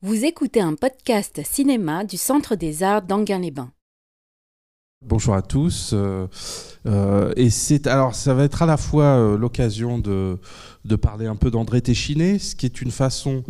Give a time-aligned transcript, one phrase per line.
[0.00, 3.72] Vous écoutez un podcast cinéma du Centre des Arts d'Anguin-les-Bains.
[5.04, 5.90] Bonjour à tous.
[5.92, 6.28] Euh,
[6.86, 10.38] euh, et c'est alors ça va être à la fois euh, l'occasion de,
[10.84, 13.42] de parler un peu d'André Téchiné, ce qui est une façon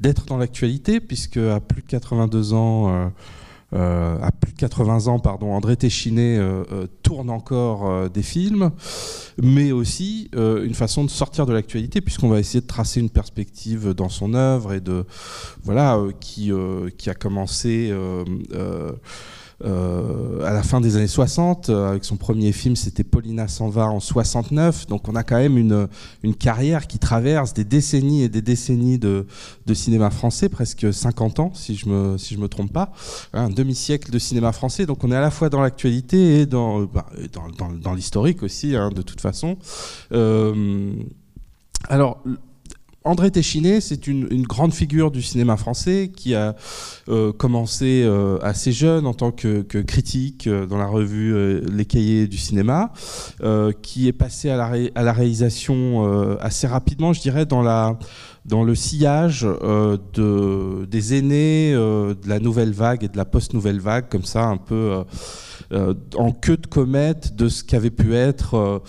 [0.00, 3.12] d'être dans l'actualité, puisque à plus de 82 ans,
[3.72, 8.70] à plus de 80 ans, pardon, André Téchiné euh, euh, tourne encore des films,
[9.42, 13.94] mais aussi une façon de sortir de l'actualité, puisqu'on va essayer de tracer une perspective
[13.94, 15.04] dans son œuvre et de
[15.64, 16.52] voilà qui
[16.98, 17.92] qui a commencé
[19.64, 21.68] euh, à la fin des années 60.
[21.68, 24.86] Euh, avec son premier film, c'était Paulina s'en va en 69.
[24.86, 25.88] Donc on a quand même une,
[26.22, 29.26] une carrière qui traverse des décennies et des décennies de,
[29.66, 32.92] de cinéma français, presque 50 ans, si je me, si me trompe pas.
[33.32, 34.86] Un demi-siècle de cinéma français.
[34.86, 38.76] Donc on est à la fois dans l'actualité et dans, bah, dans, dans, l'historique aussi,
[38.76, 39.56] hein, de toute façon.
[40.12, 40.92] Euh,
[41.88, 42.22] alors,
[43.04, 46.54] André Téchiné, c'est une, grande figure du cinéma français qui a
[47.08, 52.28] euh, commencé euh, assez jeune en tant que, critique euh, dans la revue Les Cahiers
[52.28, 52.92] du cinéma,
[53.82, 57.98] qui est passé à la, à la réalisation assez rapidement, je dirais, dans la
[58.44, 63.24] dans le sillage euh, de, des aînés euh, de la nouvelle vague et de la
[63.24, 65.04] post-nouvelle vague, comme ça, un peu euh,
[65.72, 68.82] en queue de comète de ce qu'avait pu être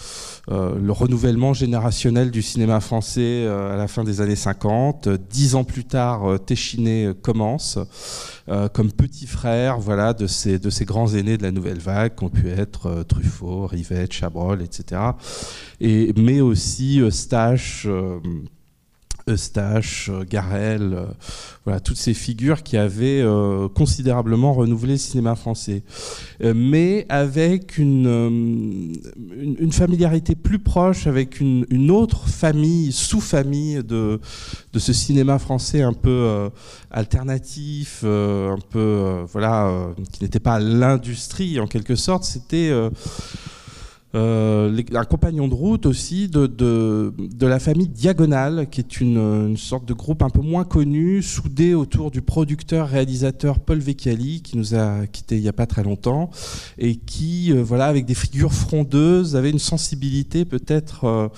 [0.49, 5.07] le renouvellement générationnel du cinéma français à la fin des années 50.
[5.29, 7.79] Dix ans plus tard, Téchiné commence
[8.73, 12.23] comme petit frère voilà, de, ces, de ces grands aînés de la nouvelle vague, qui
[12.23, 15.01] ont pu être Truffaut, Rivette, Chabrol, etc.
[15.79, 17.87] Et, mais aussi Stache.
[19.29, 21.05] Eustache, euh, Garel, euh,
[21.63, 25.83] voilà, toutes ces figures qui avaient euh, considérablement renouvelé le cinéma français.
[26.41, 28.93] mais avec une,
[29.71, 34.19] familiarité plus proche avec une, une autre famille, sous-famille de,
[34.73, 36.49] de ce cinéma français un peu
[36.91, 42.71] alternatif, un peu, voilà, qui n'était pas l'industrie en quelque sorte, c'était
[44.15, 49.93] euh, un compagnon de route aussi de, la famille Diagonale, qui est une, sorte de
[49.93, 55.37] groupe un peu moins connu, soudé autour du producteur-réalisateur Paul Vecchiali, qui nous a quittés
[55.37, 56.29] il n'y a pas très longtemps,
[56.77, 61.31] et qui, euh, voilà, avec des figures frondeuses, avait une sensibilité peut-être...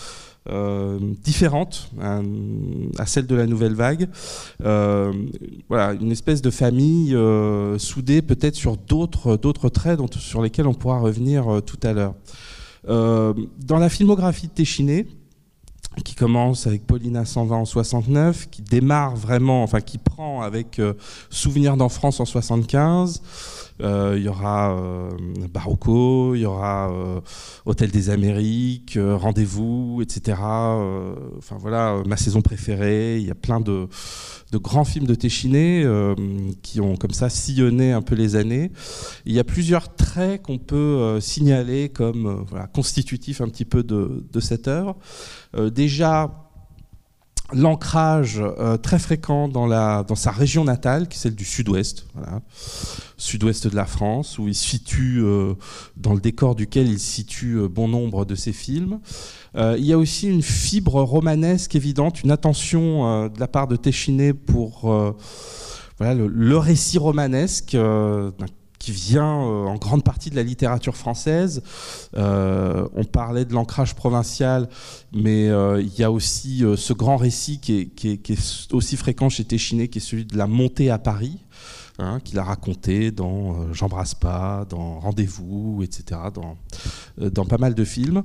[0.48, 2.22] Euh, différente à,
[3.08, 4.08] celle de la nouvelle vague.
[4.60, 7.18] Voilà, une espèce de famille
[7.80, 12.14] soudée peut-être sur d'autres d'autres traits dont, sur lesquels on pourra revenir tout à l'heure.
[12.88, 15.08] Euh, dans la filmographie de Téchiné,
[16.04, 20.94] qui commence avec Paulina 120 en 69, qui démarre vraiment, enfin qui prend avec euh,
[21.30, 23.22] Souvenirs d'enfance en 75.
[23.82, 25.10] Euh, il y aura euh,
[25.54, 26.92] Barocco, il y aura
[27.66, 30.38] Hôtel des Amériques, Rendez-vous, etc.
[31.38, 33.18] Enfin voilà, ma saison préférée.
[33.18, 33.88] Il y a plein de,
[34.52, 36.16] de grands films de Téchiné euh,
[36.62, 38.72] qui ont comme ça sillonné un peu les années.
[39.26, 43.84] Il y a plusieurs traits qu'on peut euh, signaler comme euh, constitutifs un petit peu
[43.84, 44.96] de, de cette œuvre.
[45.72, 46.45] déjà,
[47.54, 48.42] l'ancrage
[48.82, 52.08] très fréquent dans, sa région natale, qui est celle du sud-ouest,
[53.18, 55.24] sud-ouest de la France, où il situe,
[55.96, 59.00] dans le décor duquel il situe bon nombre de ses films.
[59.58, 63.68] Euh, il y a aussi une fibre romanesque évidente, une attention euh, de la part
[63.68, 65.14] de Téchiné pour euh,
[66.00, 67.78] le, récit romanesque
[68.80, 71.62] qui vient en grande partie de la littérature française.
[72.14, 74.70] on parlait de l'ancrage provincial,
[75.14, 80.00] mais il y a aussi ce grand récit qui est, aussi fréquent chez Téchiné, qui
[80.00, 81.40] est celui de la montée à Paris.
[81.98, 86.58] Hein, qu'il a raconté dans euh, J'embrasse pas, dans Rendez-vous, etc., dans,
[87.22, 88.24] euh, pas mal de films.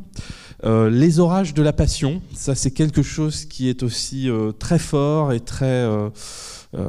[0.65, 4.29] Euh, les orages de la passion, ça c'est quelque chose qui est aussi
[4.59, 5.87] très fort et très
[6.77, 6.89] euh,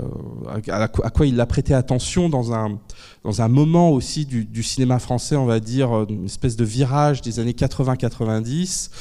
[0.70, 2.80] à, quoi il a prêté attention dans un,
[3.24, 7.22] dans un moment aussi du, cinéma français, on va dire, euh, une espèce de virage
[7.22, 8.92] des années 80-90,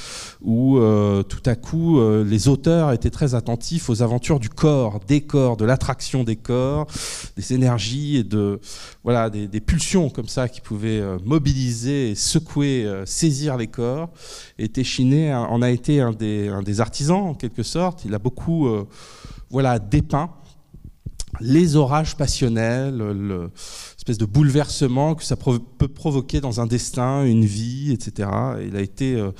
[0.40, 5.20] où euh, tout à coup les auteurs étaient très attentifs aux aventures du corps, des
[5.20, 6.86] corps, de l'attraction des corps,
[7.36, 8.58] des énergies et de
[9.04, 14.08] voilà des, pulsions comme ça qui pouvaient mobiliser, secouer, saisir les corps.
[14.58, 18.04] Et Téchiné en a été un des, artisans en quelque sorte.
[18.06, 18.68] Il a beaucoup
[19.50, 20.30] voilà dépeint
[21.38, 27.92] les orages passionnels, l'espèce de bouleversement que ça peut provoquer dans un destin, une vie,
[27.92, 28.28] etc.
[28.66, 29.30] Il a été euh,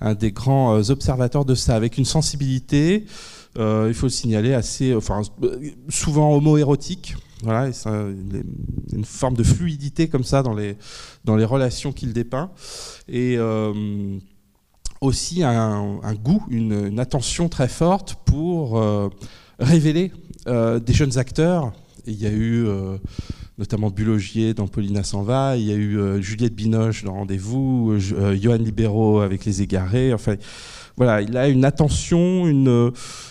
[0.00, 3.06] un des grands euh, observateurs de ça, avec une sensibilité,
[3.58, 5.22] euh, il faut le signaler, assez, enfin,
[5.88, 7.16] souvent homo-érotique.
[7.44, 7.70] Voilà,
[8.92, 10.76] une forme de fluidité comme ça dans les,
[11.24, 12.50] dans les relations qu'il dépeint.
[13.08, 13.38] Et
[15.00, 18.82] aussi un, goût, une, attention très forte pour
[19.60, 20.10] révéler
[20.48, 21.72] des jeunes acteurs.
[22.06, 22.66] il y a eu
[23.58, 28.56] notamment Bulogier dans Paulina s'en va, il y a eu Juliette Binoche dans Rendez-vous, Johan
[28.56, 30.14] Libéraux avec Les Égarés.
[30.14, 30.36] Enfin,
[30.98, 32.44] voilà, il a une attention,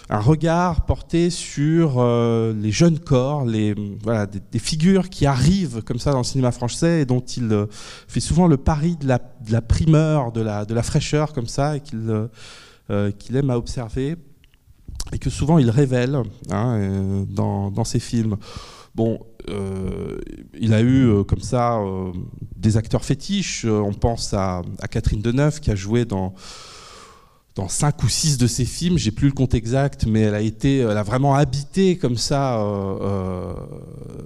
[0.09, 5.99] un regard porté sur euh, les jeunes corps, les, voilà, des, figures qui arrivent comme
[5.99, 7.65] ça dans le cinéma français et dont il euh,
[8.07, 9.19] fait souvent le pari de la,
[9.61, 11.81] primeur, de la, fraîcheur comme ça, et
[12.89, 14.15] euh, qu'il aime à observer
[15.13, 16.17] et que souvent il révèle
[16.49, 18.37] hein, dans, dans, ses films.
[18.95, 19.19] Bon,
[20.59, 21.79] il a eu comme ça
[22.55, 23.65] des acteurs fétiches.
[23.65, 26.33] On pense à, Catherine Deneuve qui a joué dans
[27.57, 30.41] dans cinq ou six de ses films, j'ai plus le compte exact, mais elle a
[30.41, 33.53] été, elle a vraiment habité comme ça euh, euh,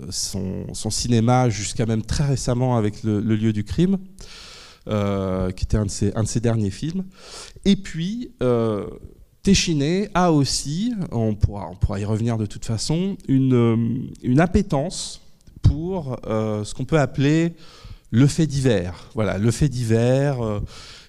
[0.09, 3.99] son, cinéma jusqu'à même très récemment avec le, lieu du crime,
[4.89, 7.05] euh, qui était un de, ses, derniers films.
[7.63, 8.31] Et puis
[9.43, 15.21] Téchiné a aussi, on pourra, y revenir de toute façon, une, une appétence
[15.61, 17.53] pour ce qu'on peut appeler
[18.11, 19.09] le fait divers.
[19.15, 20.61] Voilà, le fait divers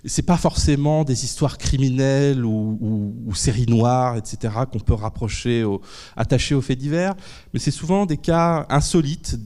[0.04, 5.80] c'est pas forcément des histoires criminelles ou, séries noires, etc., qu'on peut rapprocher, au,
[6.16, 7.14] attacher aux faits divers,
[7.52, 9.38] mais c'est souvent des cas insolites,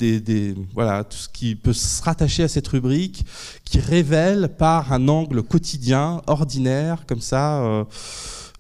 [0.75, 3.25] voilà, tout ce qui peut se rattacher à cette rubrique,
[3.65, 7.63] qui révèle par un angle quotidien, ordinaire, comme ça.
[7.63, 7.85] Euh,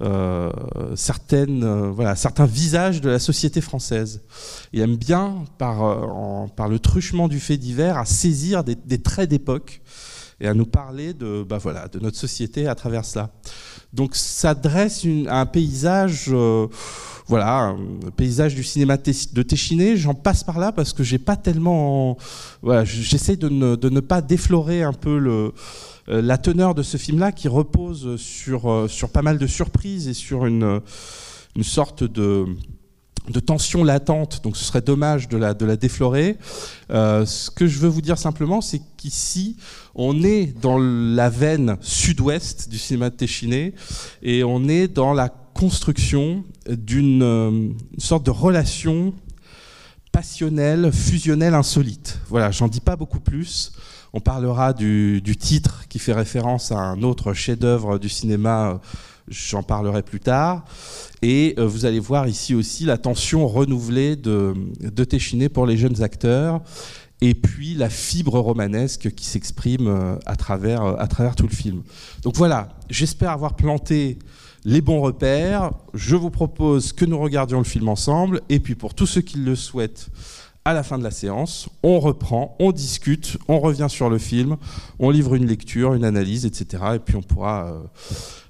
[0.02, 0.50] euh,
[0.94, 4.22] certaines, euh, voilà, certains visages de la société française.
[4.72, 9.81] Il aime bien, par, par le truchement du fait divers, à saisir des, traits d'époque
[10.40, 13.31] et à nous parler de, bah voilà, de notre société à travers cela.
[13.93, 16.66] Donc ça dresse un paysage, euh,
[17.26, 17.75] voilà,
[18.16, 19.96] paysage du cinéma de Téchiné.
[19.96, 22.19] J'en passe par là parce que j'ai pas tellement,
[22.62, 25.50] voilà, j'essaie de ne, de ne, pas déflorer un peu le, euh,
[26.08, 30.14] la teneur de ce film-là qui repose sur, euh, sur pas mal de surprises et
[30.14, 30.80] sur une,
[31.56, 32.46] une sorte de
[33.28, 36.36] de tension latente, donc ce serait dommage de la, de la déflorer.
[36.90, 39.56] Euh, ce que je veux vous dire simplement, c'est qu'ici,
[39.94, 43.74] on est dans la veine sud-ouest du cinéma de Téchiné,
[44.22, 47.68] et on est dans la construction d'une euh,
[47.98, 49.14] sorte de relation
[50.12, 52.20] passionnelle, fusionnelle, insolite.
[52.28, 53.72] Voilà, j'en dis pas beaucoup plus.
[54.16, 58.80] On parlera du, titre qui fait référence à un autre chef-d'œuvre du cinéma
[59.28, 60.64] J'en parlerai plus tard.
[61.20, 65.76] Et euh, vous allez voir ici aussi la tension renouvelée de, de Téchiné pour les
[65.76, 66.62] jeunes acteurs.
[67.20, 71.54] Et puis la fibre romanesque qui s'exprime euh, à travers, euh, à travers tout le
[71.54, 71.82] film.
[72.22, 74.18] Donc voilà, j'espère avoir planté
[74.64, 75.72] les bons repères.
[75.92, 78.40] Je vous propose que nous regardions le film ensemble.
[78.48, 80.08] Et puis pour tous ceux qui le souhaitent,
[80.66, 84.56] à la fin de la séance, on reprend, on discute, on revient sur le film,
[84.98, 86.82] on livre une lecture, une analyse, etc.
[86.96, 87.72] Et puis on pourra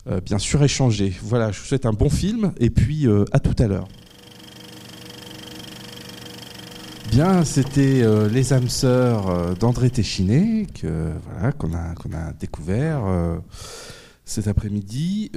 [0.08, 1.14] euh, bien sûr échanger.
[1.22, 3.86] Voilà, je vous souhaite un bon film et puis euh, à tout à l'heure.
[7.10, 13.02] Bien, c'était euh, Les âmes sœurs d'André Téchiné voilà qu'on a découvert
[14.24, 15.32] cet après-midi.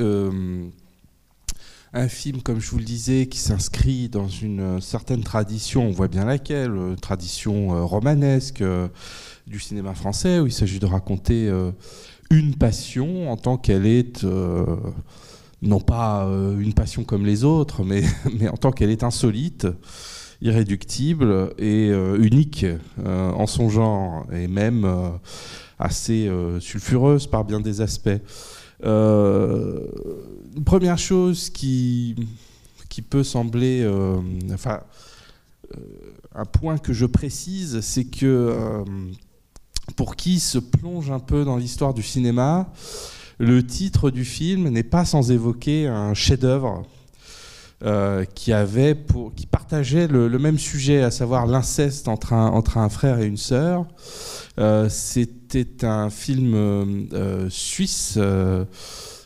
[1.93, 6.07] Un film, comme je vous le disais, qui s'inscrit dans une certaine tradition, on voit
[6.07, 6.71] bien laquelle,
[7.01, 8.63] tradition romanesque
[9.47, 11.49] du cinéma français, où il s'agit de raconter
[12.29, 14.65] une passion en tant qu'elle est, euh,
[15.61, 18.03] non pas euh, une passion comme les autres, mais,
[18.39, 19.67] mais en tant qu'elle est insolite,
[20.41, 22.65] irréductible et euh, unique
[23.05, 24.87] en son genre, et même
[25.79, 26.29] assez
[26.59, 28.09] sulfureuse par bien des aspects.
[28.83, 32.15] Une première chose qui,
[32.89, 33.87] qui peut sembler...
[34.53, 34.81] enfin,
[36.33, 38.83] un point que je précise, c'est que
[39.95, 42.71] pour qui se plonge un peu dans l'histoire du cinéma,
[43.39, 46.83] le titre du film n'est pas sans évoquer un chef-d'œuvre
[47.85, 52.77] euh, qui avait pour, qui partageait le, même sujet, à savoir l'inceste entre un, entre
[52.77, 53.85] un frère et une sœur.
[54.57, 58.17] Euh, c'était un film euh, suisse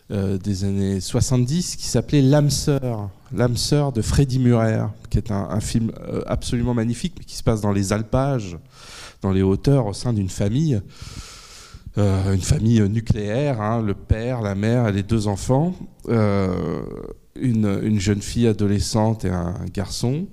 [0.09, 5.59] des années 70 qui s'appelait L'âme sœur, l'âme sœur de Freddy Murer, qui est un,
[5.59, 5.91] film
[6.27, 8.57] absolument magnifique, mais qui se passe dans les alpages
[9.23, 10.79] dans les hauteurs au sein d'une famille,
[11.97, 15.73] euh, une famille nucléaire, hein, le père, la mère et les deux enfants,
[16.09, 16.83] euh,
[17.35, 20.27] une, jeune fille adolescente et un garçon.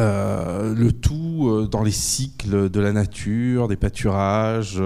[0.00, 4.82] Euh, le tout dans les cycles de la nature, des pâturages,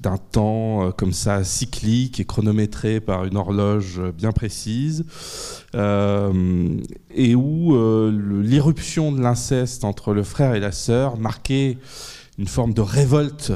[0.00, 5.04] d'un temps comme ça cyclique et chronométré par une horloge bien précise,
[5.74, 8.10] et où
[8.42, 11.78] l'irruption de l'inceste entre le frère et la sœur marquait
[12.38, 13.52] une forme de révolte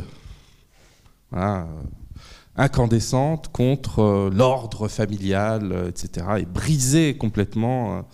[2.56, 8.04] incandescente contre euh, l'ordre familial, etc., et brisait complètement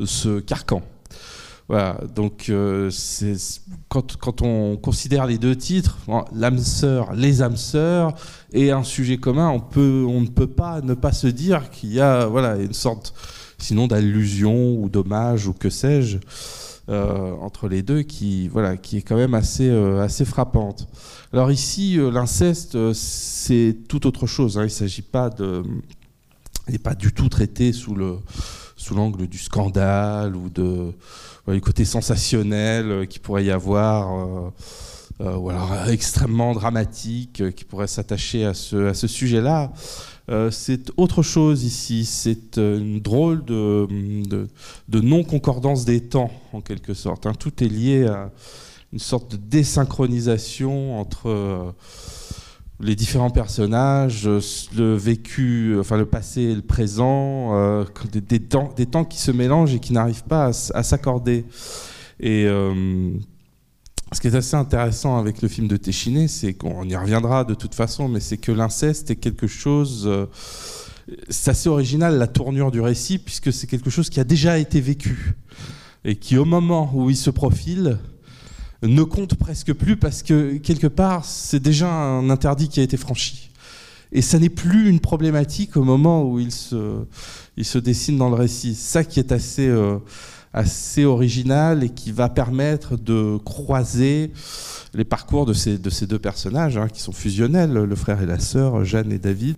[0.00, 0.82] euh, ce carcan.
[1.72, 2.52] Voilà, donc
[2.90, 3.34] c'est
[3.88, 5.96] quand, on considère les deux titres,
[6.34, 8.12] l'âme sœur, les âmes sœurs,
[8.52, 12.26] et un sujet commun, on, ne peut pas ne pas se dire qu'il y a
[12.60, 13.14] une sorte,
[13.56, 16.18] sinon d'allusion ou d'hommage ou que sais-je,
[16.88, 20.88] entre les deux qui, est quand même assez, assez frappante.
[21.32, 24.58] Alors ici, euh, l'inceste, euh, c'est tout autre chose.
[24.58, 24.62] Hein.
[24.62, 25.62] Il ne s'agit pas de...
[26.68, 30.92] Il n'est pas du tout traité sous l'angle du scandale ou de
[31.48, 34.52] du côté sensationnel euh, qui pourrait y avoir,
[35.20, 39.72] ou alors extrêmement dramatique qui pourrait s'attacher à ce, sujet-là.
[40.50, 42.04] c'est autre chose ici.
[42.04, 43.86] C'est une drôle de,
[44.26, 47.26] de, non-concordance des temps, en quelque sorte.
[47.26, 47.34] Hein.
[47.38, 48.32] Tout est lié à
[48.92, 51.72] une sorte de désynchronisation entre euh,
[52.82, 59.18] les différents personnages, le vécu, enfin le passé et le présent, euh, des, temps, qui
[59.18, 61.46] se mélangent et qui n'arrivent pas à, s'accorder.
[62.18, 63.10] Et euh,
[64.12, 67.54] ce qui est assez intéressant avec le film de Téchiné, c'est qu'on y reviendra de
[67.54, 70.10] toute façon, mais c'est que l'inceste est quelque chose.
[71.28, 74.80] c'est assez original la tournure du récit, puisque c'est quelque chose qui a déjà été
[74.80, 75.34] vécu
[76.04, 77.98] et qui, au moment où il se profile,
[78.82, 82.96] ne compte presque plus parce que quelque part, c'est déjà un interdit qui a été
[82.96, 83.50] franchi.
[84.12, 87.04] Et ça n'est plus une problématique au moment où il se,
[87.56, 88.74] il se dessine dans le récit.
[88.74, 89.98] Ça qui est assez, euh,
[90.52, 94.30] assez original et qui va permettre de croiser
[94.92, 98.26] les parcours de ces, de ces deux personnages, hein, qui sont fusionnels, le frère et
[98.26, 99.56] la sœur, Jeanne et David,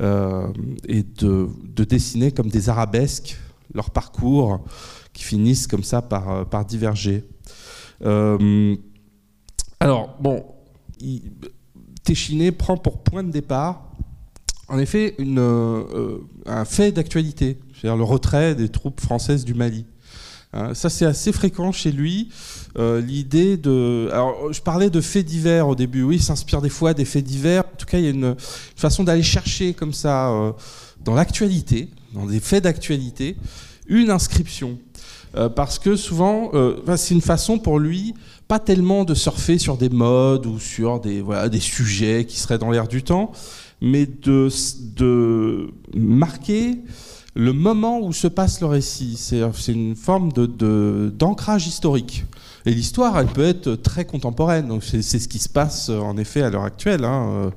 [0.00, 0.46] euh,
[0.86, 3.36] et de, de, dessiner comme des arabesques
[3.74, 4.64] leur parcours
[5.12, 7.24] qui finissent comme ça par, par diverger.
[8.02, 8.76] Euh,
[9.80, 10.44] alors, bon,
[12.04, 13.90] Téchiné prend pour point de départ,
[14.68, 19.84] en effet, une, euh, un fait d'actualité, c'est-à-dire le retrait des troupes françaises du Mali.
[20.52, 22.30] Hein, ça, c'est assez fréquent chez lui.
[22.78, 24.08] Euh, l'idée de.
[24.12, 26.02] Alors, je parlais de faits divers au début.
[26.02, 27.64] Oui, il s'inspire des fois des faits divers.
[27.64, 28.36] En tout cas, il y a une,
[28.76, 30.54] façon d'aller chercher comme ça,
[31.04, 33.36] dans l'actualité, dans des faits d'actualité,
[33.86, 34.78] une inscription.
[35.36, 38.14] Euh, parce que souvent, euh, c'est une façon pour lui,
[38.46, 42.58] pas tellement de surfer sur des modes ou sur des, voilà, des sujets qui seraient
[42.58, 43.32] dans l'air du temps,
[43.80, 44.48] mais de,
[44.96, 46.78] de marquer
[47.34, 49.16] le moment où se passe le récit.
[49.18, 52.24] C'est une forme d'ancrage de, historique.
[52.66, 54.68] Et l'histoire, elle peut être très contemporaine.
[54.68, 57.04] Donc c'est ce qui se passe en effet à l'heure actuelle.
[57.04, 57.50] Hein.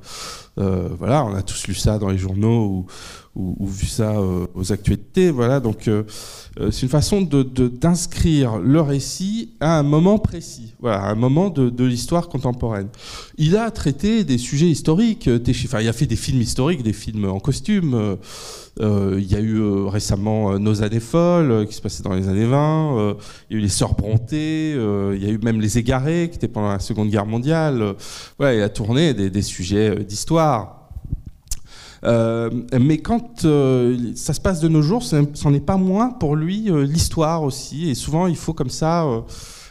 [0.58, 2.86] Euh, voilà, on a tous lu ça dans les journaux
[3.38, 4.14] ou, ou, vu ça
[4.54, 5.30] aux actualités.
[5.30, 5.88] Voilà, donc
[6.60, 11.50] euh, c'est une façon d'inscrire le récit à un moment précis, voilà, à un moment
[11.50, 12.88] de, l'histoire contemporaine.
[13.36, 16.92] Il a traité des sujets historiques, euh, enfin, il a fait des films historiques, des
[16.92, 18.16] films en costume.
[18.80, 22.46] Euh, il y a eu récemment Nos années folles, qui se passait dans les années
[22.46, 23.16] 20.
[23.50, 24.74] il y a eu Les Sœurs Brontë.
[25.14, 27.94] il y a eu même Les Égarés, qui était pendant la Seconde Guerre mondiale.
[28.38, 30.77] voilà, il a tourné des sujets d'histoire.
[32.04, 36.10] Euh, mais quand euh, ça se passe de nos jours, ce n'en est pas moins
[36.10, 37.90] pour lui euh, l'histoire aussi.
[37.90, 39.06] Et souvent, il faut comme ça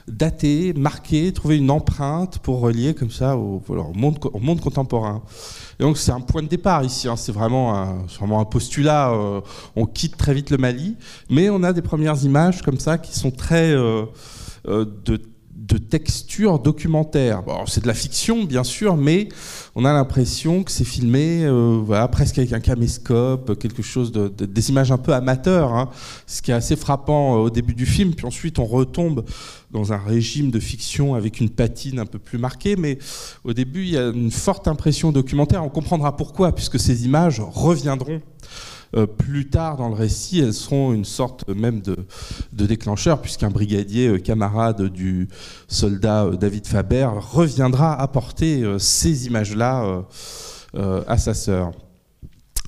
[0.07, 3.61] dater, marquer, trouver une empreinte pour relier comme ça au,
[3.93, 5.21] monde, au monde, contemporain.
[5.79, 7.17] Et donc c'est un point de départ ici, hein.
[7.17, 9.13] c'est vraiment, un, vraiment un postulat,
[9.75, 10.95] on quitte très vite le Mali,
[11.29, 13.73] mais on a des premières images comme ça qui sont très
[14.65, 15.21] de
[15.67, 17.43] de texture documentaire.
[17.67, 19.27] c'est de la fiction, bien sûr, mais
[19.75, 24.29] on a l'impression que c'est filmé euh, voilà, presque avec un caméscope, quelque chose de,
[24.29, 25.89] des images un peu amateurs, hein.
[26.25, 28.13] ce qui est assez frappant euh, au début du film.
[28.13, 29.25] Puis ensuite, on retombe
[29.71, 32.97] dans un régime de fiction avec une patine un peu plus marquée, mais
[33.43, 35.65] au début, il y a une forte impression documentaire.
[35.65, 38.21] On comprendra pourquoi, puisque ces images reviendront
[39.17, 41.97] plus tard dans le récit, elles seront une sorte même de,
[42.51, 45.27] déclencheur, puisqu'un brigadier euh, camarade du
[45.67, 50.03] soldat euh, David Faber reviendra apporter ces images-là
[50.73, 51.71] à sa sœur.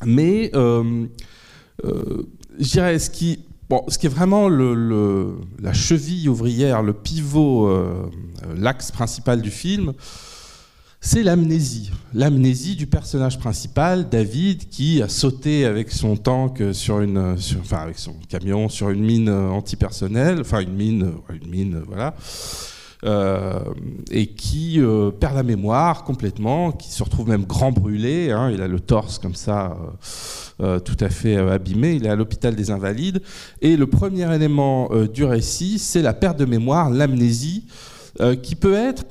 [0.06, 1.08] Mais je
[2.60, 3.40] dirais ce qui
[4.04, 7.70] est vraiment la cheville ouvrière, le pivot,
[8.56, 9.94] l'axe principal du film,
[11.02, 11.92] c'est l'amnésie.
[12.14, 17.98] L'amnésie du personnage principal, David, qui a sauté avec son tank sur une, enfin avec
[17.98, 22.16] son camion sur une mine antipersonnelle, enfin une mine, une mine, voilà,
[23.06, 23.60] euh,
[24.12, 28.32] et qui euh, perd la mémoire complètement, qui se retrouve même grand brûlé.
[28.32, 28.52] Hein.
[28.52, 29.78] il a le torse comme ça,
[30.62, 31.94] euh, tout à fait abîmé.
[31.94, 33.22] Il est à l'hôpital des Invalides.
[33.62, 37.66] Et le premier élément du récit, c'est la perte de mémoire, l'amnésie,
[38.44, 39.06] qui peut être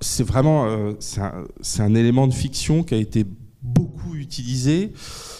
[0.00, 3.24] c'est vraiment euh, c'est un, élément de fiction qui a été
[3.62, 4.92] beaucoup utilisé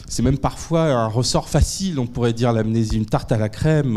[0.08, 3.94] c'est même parfois un ressort facile, on pourrait dire l'amnésie, une tarte à la crème.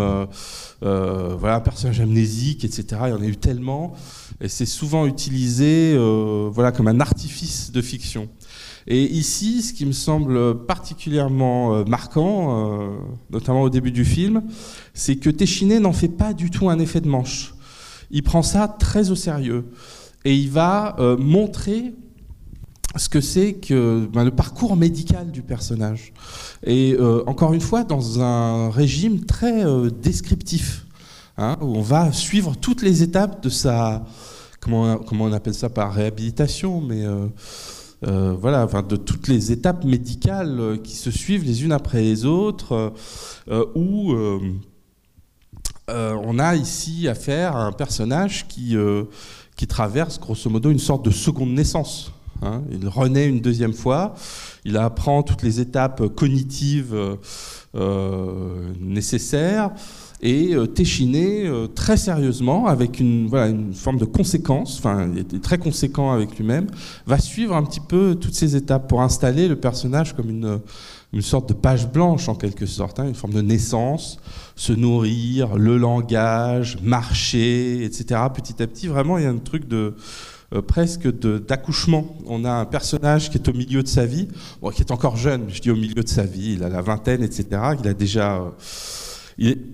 [0.82, 2.86] voilà, un personnage amnésique, etc.
[3.06, 3.94] Il y en a eu tellement,
[4.41, 5.96] et c'est souvent utilisé,
[6.51, 8.27] voilà, comme un artifice de fiction.
[8.91, 12.98] Et ici, ce qui me semble particulièrement euh, marquant, euh,
[13.29, 14.41] notamment au début du film,
[14.96, 17.53] c'est que Téchiné n'en fait pas du tout un effet de manche.
[18.10, 19.65] Il prend ça très au sérieux.
[20.25, 21.93] Et il va euh, montrer
[22.95, 26.11] ce que c'est que ben, le parcours médical du personnage.
[26.65, 26.97] Et
[27.27, 30.88] encore une fois, dans un régime très descriptif,
[31.38, 34.03] hein, où on va suivre toutes les étapes de sa...
[34.59, 37.05] Comment, comment on appelle ça Par réhabilitation, mais...
[38.07, 42.25] Euh, voilà, de toutes les étapes médicales euh, qui se suivent les unes après les
[42.25, 42.93] autres,
[43.49, 44.13] euh, où
[45.91, 48.77] on a ici affaire à un personnage qui,
[49.60, 52.13] qui traverse grosso modo une sorte de seconde naissance.
[52.42, 52.62] Hein.
[52.72, 54.13] Il renaît une deuxième fois,
[54.63, 56.96] il apprend toutes les étapes cognitives
[58.80, 59.72] nécessaires
[60.22, 65.58] et euh, euh, très sérieusement, avec une, une forme de conséquence, enfin, il est très
[65.58, 66.68] conséquent avec lui-même,
[67.06, 70.60] va suivre un petit peu toutes ces étapes pour installer le personnage comme une,
[71.12, 74.20] une sorte de page blanche en quelque sorte, hein, une forme de naissance,
[74.56, 78.22] se nourrir, le langage, marcher, etc.
[78.34, 79.96] Petit à petit, vraiment, il y a un truc de
[80.54, 82.16] euh, presque d'accouchement.
[82.25, 84.28] On a un personnage qui est au milieu de sa vie,
[84.74, 87.24] qui est encore jeune, je dis au milieu de sa vie, il a la vingtaine,
[87.24, 87.46] etc.
[87.80, 88.44] Il a déjà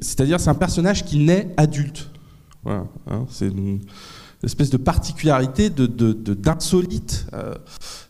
[0.02, 2.10] c'est-à-dire, c'est un personnage qui naît adulte.
[2.66, 2.88] Hein,
[3.30, 3.80] c'est une
[4.44, 7.56] espèce de particularité d'insolite de, euh,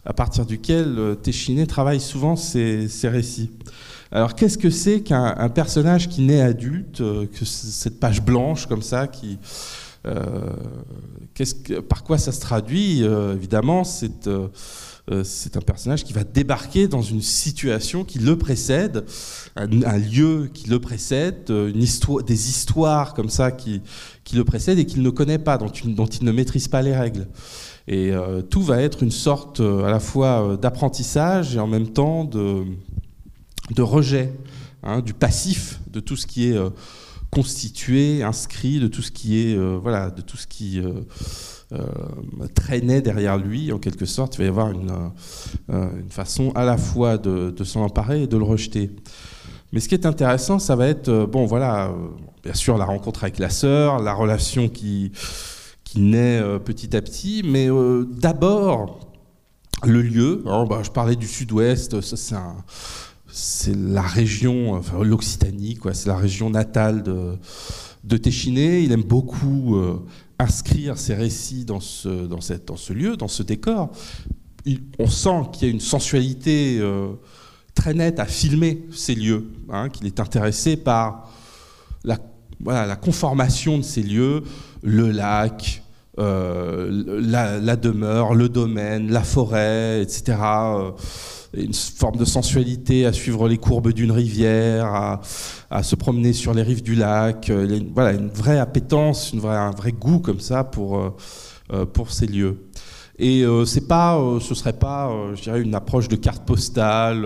[0.06, 3.52] à partir duquel euh, Téchiné travaille souvent ses, récits.
[4.12, 8.82] Alors, qu'est-ce que c'est qu'un personnage qui naît adulte, euh, que cette page blanche comme
[8.82, 9.38] ça, qui,
[10.04, 14.30] que, par quoi ça se traduit Évidemment, c'est
[15.12, 19.06] euh, un personnage qui va débarquer dans une situation qui le précède,
[19.56, 23.82] un, lieu qui le précède, euh, des histoires comme ça qui,
[24.34, 27.28] le précèdent et qu'il ne connaît pas, dont, il ne maîtrise pas les règles.
[27.88, 32.24] Et euh, tout va être une sorte à la fois d'apprentissage et en même temps
[32.24, 32.64] de,
[33.72, 34.34] de rejet,
[34.84, 36.60] hein, du passif, de tout ce qui est
[37.32, 40.82] constitué, inscrit, de tout ce qui est, voilà, de tout ce qui
[41.74, 41.78] euh,
[42.54, 44.36] traînait derrière lui, en quelque sorte.
[44.36, 44.92] Il va y avoir une,
[45.72, 48.92] euh, une façon à la fois de, s'en emparer et de le rejeter.
[49.74, 51.92] Mais ce qui est intéressant, ça va être, euh, bon voilà,
[52.44, 55.12] bien sûr la rencontre avec la sœur, la relation qui,
[55.86, 57.70] qui naît petit à petit, mais
[58.20, 59.00] d'abord
[59.84, 60.42] le lieu.
[60.46, 61.96] Alors, bah, je parlais du sud-ouest,
[63.28, 65.94] c'est la région, l'Occitanie, quoi.
[65.94, 67.38] C'est la région natale de,
[68.04, 68.82] de Téchiné.
[68.82, 69.78] Il aime beaucoup
[70.40, 73.92] inscrire ses récits dans ce, lieu, dans ce décor.
[75.00, 77.14] on sent qu'il y a une sensualité euh,
[77.74, 81.32] très nette à filmer ces lieux, hein, qu'il est intéressé par
[82.04, 84.44] la conformation de ces lieux,
[84.86, 85.84] le lac,
[86.20, 90.38] euh, la, demeure, le domaine, la forêt, etc
[91.56, 95.20] une forme de sensualité à suivre les courbes d'une rivière,
[95.70, 97.50] à, se promener sur les rives du lac.
[97.50, 101.10] Euh, voilà, une vraie appétence, un vrai goût comme ça pour, euh,
[101.74, 102.58] euh, pour ces lieux.
[103.18, 107.26] Et c'est pas, ce serait pas, je dirais, une approche de carte postale.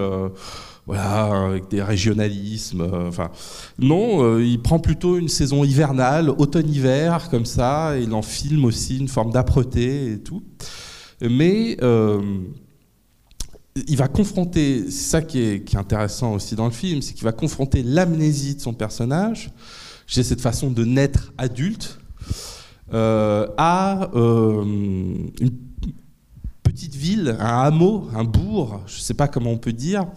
[0.89, 2.87] Voilà, avec des régionalismes.
[3.07, 3.29] enfin,
[3.77, 8.97] non, il prend plutôt une saison hivernale, automne-hiver, comme ça, et il en filme aussi
[8.97, 10.43] une forme d'âpreté et tout.
[11.21, 11.77] Mais
[13.87, 17.31] il va confronter, c'est ça qui est, intéressant aussi dans le film, c'est qu'il va
[17.31, 19.51] confronter l'amnésie de son personnage,
[20.07, 21.99] j'ai cette façon de naître adulte,
[22.93, 25.51] euh, à euh, une
[26.63, 30.07] petite ville, un hameau, un bourg, je ne sais pas comment on peut dire,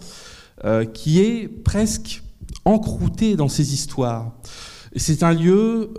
[0.65, 2.23] euh, qui est presque
[2.65, 4.33] encrouté dans ses histoires.
[4.95, 5.89] C'est un lieu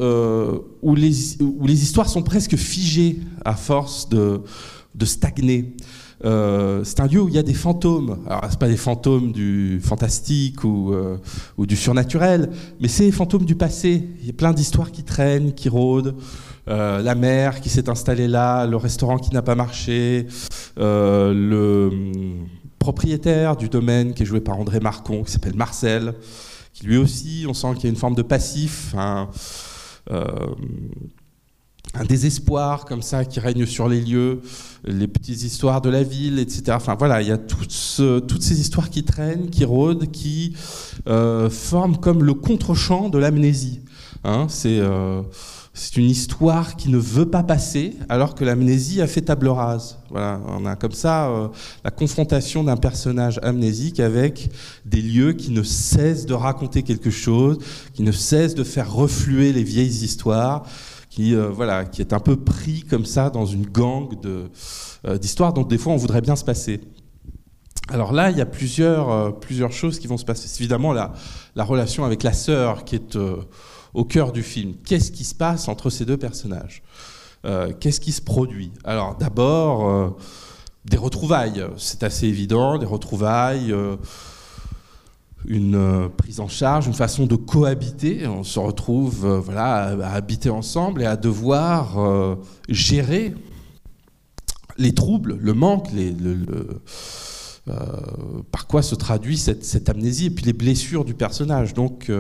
[0.83, 4.41] où les, où, les, histoires sont presque figées à force de,
[5.05, 5.75] stagner.
[6.25, 8.19] Euh, c'est un lieu où il y a des fantômes.
[8.27, 11.19] Alors, c'est pas des fantômes du fantastique ou, euh,
[11.59, 12.51] du surnaturel,
[12.81, 14.09] mais c'est des fantômes du passé.
[14.21, 16.17] Il y a plein d'histoires qui traînent, qui rôdent.
[16.69, 20.27] Euh, la mère qui s'est installée là, le restaurant qui n'a pas marché,
[20.77, 21.91] le
[22.85, 26.15] propriétaire du domaine qui est joué par André Marcon, qui s'appelle Marcel,
[26.75, 28.95] qui lui aussi, on sent qu'il y a une forme de passif
[31.95, 34.41] un désespoir comme ça qui règne sur les lieux,
[34.85, 36.73] les petites histoires de la ville, etc.
[36.73, 40.55] Enfin voilà, il y a toutes, ces histoires qui traînent, qui rôdent, qui
[41.07, 43.81] euh, forment comme le contre-champ de l'amnésie.
[44.25, 44.47] Hein.
[44.49, 45.23] c'est euh,
[45.77, 49.99] c'est une histoire qui ne veut pas passer, alors que l'amnésie a fait table rase.
[50.09, 51.49] Voilà, on a comme ça euh,
[51.83, 54.51] la confrontation d'un personnage amnésique avec
[54.87, 57.59] des lieux qui ne cessent de raconter quelque chose,
[57.93, 60.63] qui ne cessent de faire refluer les vieilles histoires,
[61.11, 64.51] qui euh, voilà, qui est un peu pris comme ça dans une gang de
[65.09, 66.83] euh, d'histoires dont des fois on voudrait bien se passer.
[67.89, 70.49] Alors là, il y a plusieurs, plusieurs choses qui vont se passer.
[70.59, 71.13] Évidemment, la,
[71.55, 73.19] la relation avec la sœur qui est
[73.95, 74.75] au cœur du film.
[74.85, 76.83] Qu'est-ce qui se passe entre ces deux personnages
[77.45, 78.73] euh, Qu'est-ce qui se produit?
[78.83, 80.11] Alors d'abord, euh,
[80.85, 83.97] des retrouvailles, c'est assez évident, des retrouvailles, euh,
[85.47, 88.27] une prise en charge, une façon de cohabiter.
[88.27, 92.37] On se retrouve voilà, à, habiter ensemble et à devoir
[92.71, 93.35] gérer
[94.79, 95.91] les troubles, le manque,
[98.51, 101.75] par quoi se traduit cette, cette, amnésie et puis les blessures du personnage.
[101.75, 102.11] Donc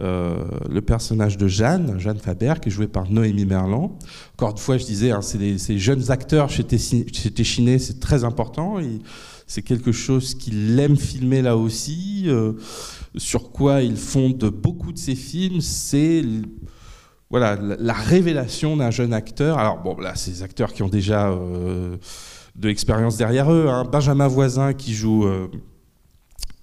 [0.00, 3.98] euh, le personnage de Jeanne, Jeanne Faber, qui est jouée par Noémie Merlan.
[4.34, 8.76] Encore une fois, je disais, hein, c'est ces jeunes acteurs chez Téchiné, c'est très important.
[9.48, 12.24] C'est quelque chose qu'il aime filmer là aussi.
[12.26, 12.52] Euh,
[13.16, 16.22] sur quoi il fonde beaucoup de ses films, c'est
[17.30, 19.58] voilà, la, révélation d'un jeune acteur.
[19.58, 21.96] Alors, bon, là, ces acteurs qui ont déjà euh,
[22.54, 23.66] de l'expérience derrière eux.
[23.68, 23.84] Hein.
[23.90, 25.26] Benjamin Voisin qui joue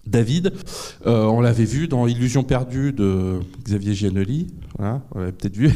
[0.06, 0.54] David,
[1.08, 5.74] euh, on l'avait vu dans Illusion perdue de Xavier Giannoli, voilà, on l'avait peut-être vu.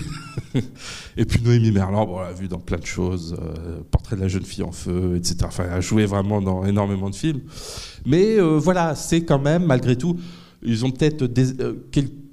[1.17, 4.27] et puis Noémie Merlan, on l'a vu dans plein de choses, euh, Portrait de la
[4.27, 5.37] jeune fille en feu, etc.
[5.45, 7.41] Enfin, elle a joué vraiment dans énormément de films.
[8.05, 10.19] Mais euh, voilà, c'est quand même, malgré tout,
[10.61, 11.25] ils ont peut-être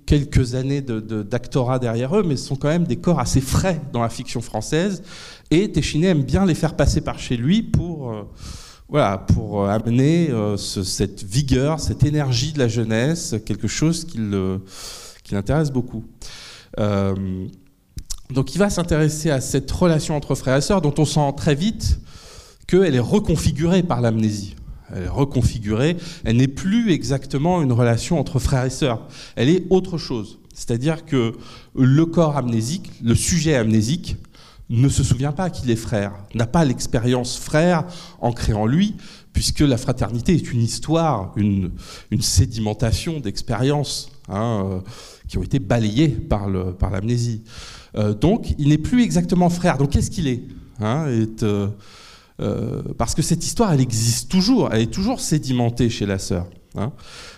[0.04, 4.02] quelques années d'actorat derrière eux, mais ce sont quand même des corps assez frais dans
[4.02, 5.02] la fiction française.
[5.50, 8.12] Et Téchiné aime bien les faire passer par chez lui pour
[8.88, 14.18] voilà, pour euh, amener euh, cette vigueur, cette énergie de la jeunesse, quelque chose qui
[15.32, 16.04] l'intéresse beaucoup.
[16.78, 17.46] Euh,
[18.30, 21.54] donc il va s'intéresser à cette relation entre frères et sœurs dont on sent très
[21.54, 22.00] vite
[22.66, 24.54] qu'elle est reconfigurée par l'amnésie.
[24.94, 29.64] Elle est reconfigurée, elle n'est plus exactement une relation entre frères et sœurs, elle est
[29.70, 30.38] autre chose.
[30.54, 31.32] C'est-à-dire que
[31.74, 34.16] le corps amnésique, le sujet amnésique,
[34.68, 37.84] ne se souvient pas qu'il est frère, n'a pas l'expérience frère
[38.20, 38.96] ancrée en lui,
[39.32, 41.70] puisque la fraternité est une histoire, une,
[42.20, 44.80] sédimentation d'expériences hein, euh,
[45.28, 47.42] qui ont été balayées par l'amnésie.
[47.92, 49.78] Par euh, donc, il n'est plus exactement frère.
[49.78, 50.42] Donc, qu'est-ce qu'il est,
[50.80, 51.06] hein,
[51.42, 56.46] euh, Parce que cette histoire, elle existe toujours, elle est toujours sédimentée chez la sœur.
[56.74, 56.92] Hein.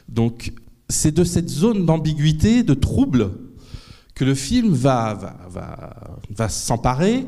[0.08, 0.52] Donc,
[0.88, 3.32] c'est de cette zone d'ambiguïté, de trouble,
[4.18, 5.14] que le film va,
[5.48, 5.94] va,
[6.28, 7.26] va, s'emparer,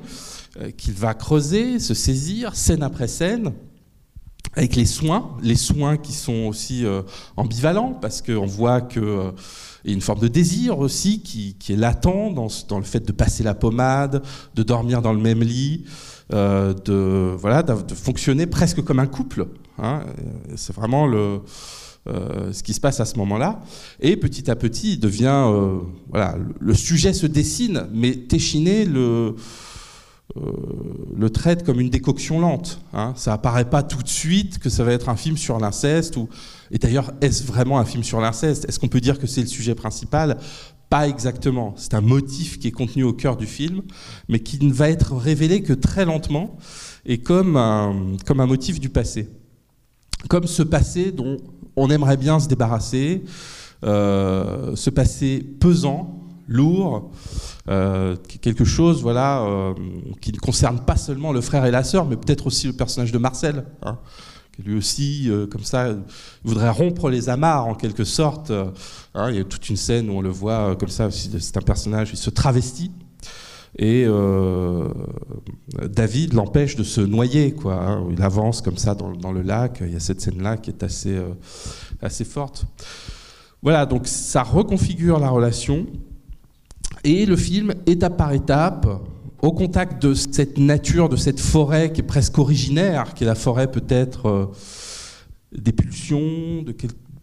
[0.61, 3.53] euh, qu'il va creuser, se saisir, scène après scène,
[4.55, 7.03] avec les soins, les soins qui sont aussi euh,
[7.37, 9.31] ambivalents, parce qu'on voit qu'il euh,
[9.85, 13.13] y a une forme de désir aussi qui, est latent dans, dans, le fait de
[13.13, 14.25] passer la pommade,
[14.57, 15.85] de dormir dans le même lit,
[16.33, 19.47] de, voilà, de, fonctionner presque comme un couple.
[19.79, 20.03] Hein.
[20.57, 21.41] C'est vraiment le
[22.09, 23.61] euh, ce qui se passe à ce moment-là.
[24.01, 25.45] Et petit à petit, il devient.
[25.49, 29.37] Euh, voilà, le sujet se dessine, mais Téchiné le.
[30.37, 30.53] Euh,
[31.17, 32.81] le traite comme une décoction lente.
[32.93, 33.15] Hein.
[33.17, 36.17] Ça apparaît pas tout de suite que ça va être un film sur l'inceste.
[36.17, 36.29] Ou...
[36.71, 38.65] Et d'ailleurs, est-ce vraiment un film sur l'inceste?
[38.69, 40.39] Est-ce qu'on peut dire que c'est le sujet principal?
[40.89, 41.75] Pas exactement.
[41.77, 43.83] C'est un motif qui est contenu au cœur du film,
[44.29, 46.57] mais qui ne va être révélé que très lentement
[47.07, 49.29] et comme un, comme un motif du passé.
[50.29, 51.39] Comme ce passé dont
[51.77, 53.25] on aimerait bien se débarrasser,
[53.85, 57.11] euh, ce passé pesant, lourd,
[57.69, 59.73] euh, quelque chose voilà, euh,
[60.21, 63.13] qui ne concerne pas seulement le frère et la sœur, mais peut-être aussi le personnage
[63.13, 63.99] de Marcel, hein,
[64.55, 65.95] qui lui aussi, comme ça,
[66.45, 68.51] voudrait rompre les amarres en quelque sorte.
[69.15, 69.31] Hein.
[69.31, 72.11] il y a toute une scène où on le voit comme ça, c'est un personnage,
[72.13, 72.91] il se travestit
[73.79, 74.89] et euh,
[75.89, 77.53] David l'empêche de se noyer.
[77.53, 78.07] Quoi, hein.
[78.11, 79.79] Il avance comme ça dans, le lac.
[79.81, 81.31] Il y a cette scène-là qui est assez, euh,
[82.03, 82.65] assez forte.
[83.63, 85.87] Voilà, donc ça reconfigure la relation.
[87.05, 88.87] Et le film, étape par étape,
[89.41, 93.35] au contact de cette nature, de cette forêt qui est presque originaire, qui est la
[93.35, 94.47] forêt peut-être euh,
[95.57, 96.75] des pulsions, de,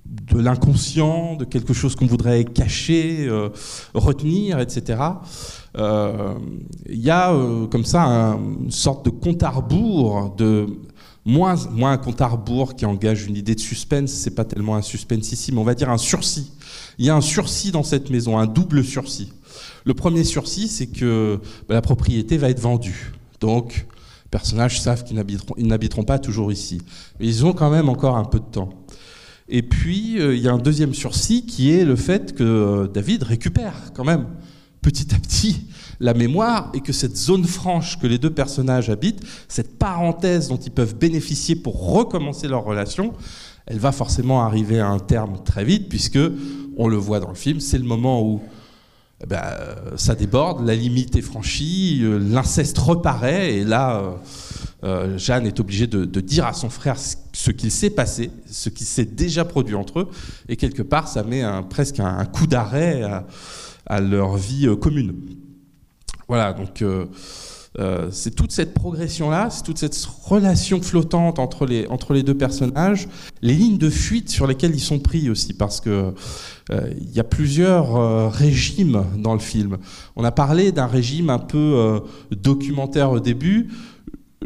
[0.06, 3.30] de l'inconscient, de quelque chose qu'on voudrait cacher,
[3.94, 4.98] retenir, etc.
[5.78, 6.34] Euh,
[6.90, 10.66] il y a euh, comme ça une sorte de compte à rebours, de,
[11.26, 14.76] moins, moins un compte à rebours qui engage une idée de suspense, c'est pas tellement
[14.76, 16.54] un suspense ici, mais on va dire un sursis.
[16.98, 19.34] Il y a un sursis dans cette maison, un double sursis.
[19.86, 23.14] Le premier sursis, c'est que bah, la propriété va être vendue.
[23.40, 23.86] Donc,
[24.26, 25.22] les personnages savent qu'ils
[25.58, 26.82] n'habiteront pas toujours ici.
[27.20, 28.70] Mais ils ont quand même encore un peu de temps.
[29.50, 33.24] Et puis, euh, il y a un deuxième sursis qui est le fait que David
[33.24, 34.26] récupère quand même
[34.88, 35.68] petit à petit
[36.00, 40.56] la mémoire et que cette zone franche que les deux personnages habitent, cette parenthèse dont
[40.56, 43.14] ils peuvent bénéficier pour recommencer leur relation,
[43.66, 46.20] elle va forcément arriver à un terme très vite puisque
[46.78, 48.42] on le voit dans le film, c'est le moment où
[49.22, 49.44] eh ben,
[49.98, 54.12] ça déborde, la limite est franchie, euh, l'inceste reparaît, et là, euh,
[54.84, 58.86] euh, Jeanne est obligée de, dire à son frère ce qu'il s'est passé, ce qui
[58.86, 60.10] s'est déjà produit entre eux,
[60.48, 63.26] et quelque part, ça met presque un, coup d'arrêt à,
[64.00, 65.16] leur vie commune.
[66.28, 66.84] Voilà, donc
[67.80, 72.34] euh, c'est toute cette progression-là, c'est toute cette relation flottante entre les, entre les deux
[72.34, 73.08] personnages,
[73.44, 76.14] les lignes de fuite sur lesquelles ils sont pris aussi, parce que
[76.72, 79.78] euh, il y a plusieurs euh, régimes dans le film.
[80.16, 83.70] On a parlé d'un régime un peu documentaire au début.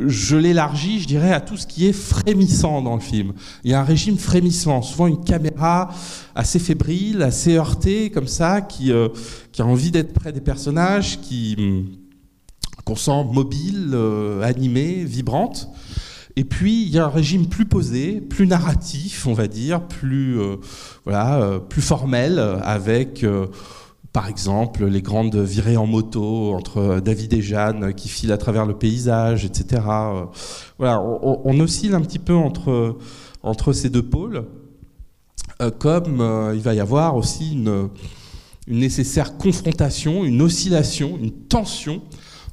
[0.08, 3.34] Je l'élargis, je dirais, à tout ce qui est frémissant dans le film.
[3.64, 5.90] Il y a un régime frémissant, souvent une caméra
[6.36, 8.92] assez fébrile, assez heurtée, comme ça, qui,
[9.52, 11.56] qui a envie d'être près des personnages, qui
[12.84, 15.70] qu'on sent mobile, euh, animée, vibrante.
[16.36, 20.40] Et puis il y a un régime plus posé, plus narratif, on va dire, plus
[20.40, 20.56] euh,
[21.04, 23.26] voilà, euh, plus formel, avec
[24.14, 28.66] par exemple les grandes virées en moto entre David et Jeanne qui filent à travers
[28.66, 29.82] le paysage, etc.
[30.78, 34.46] voilà, on, oscille un petit peu entre ces deux pôles,
[35.80, 37.90] comme il va y avoir aussi une,
[38.68, 42.02] nécessaire confrontation, une oscillation, une tension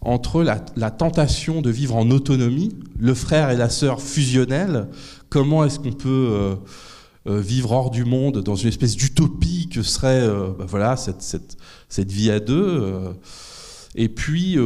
[0.01, 4.89] entre la, tentation de vivre en autonomie, le frère et la sœur fusionnels,
[5.29, 6.57] comment est-ce qu'on peut euh, euh,
[7.27, 11.57] vivre hors du monde dans une espèce d'utopie que serait euh, bah voilà, cette, cette,
[11.89, 13.15] cette, vie à deux
[13.95, 14.57] et puis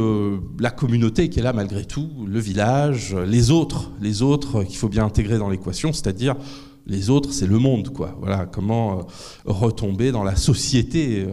[0.59, 4.89] la communauté qui est là malgré tout, le village, les autres, les autres qu'il faut
[4.89, 6.35] bien intégrer dans l'équation, c'est-à-dire
[6.85, 8.17] les autres, c'est le monde, quoi.
[8.19, 9.07] Voilà, comment
[9.45, 11.25] retomber dans la société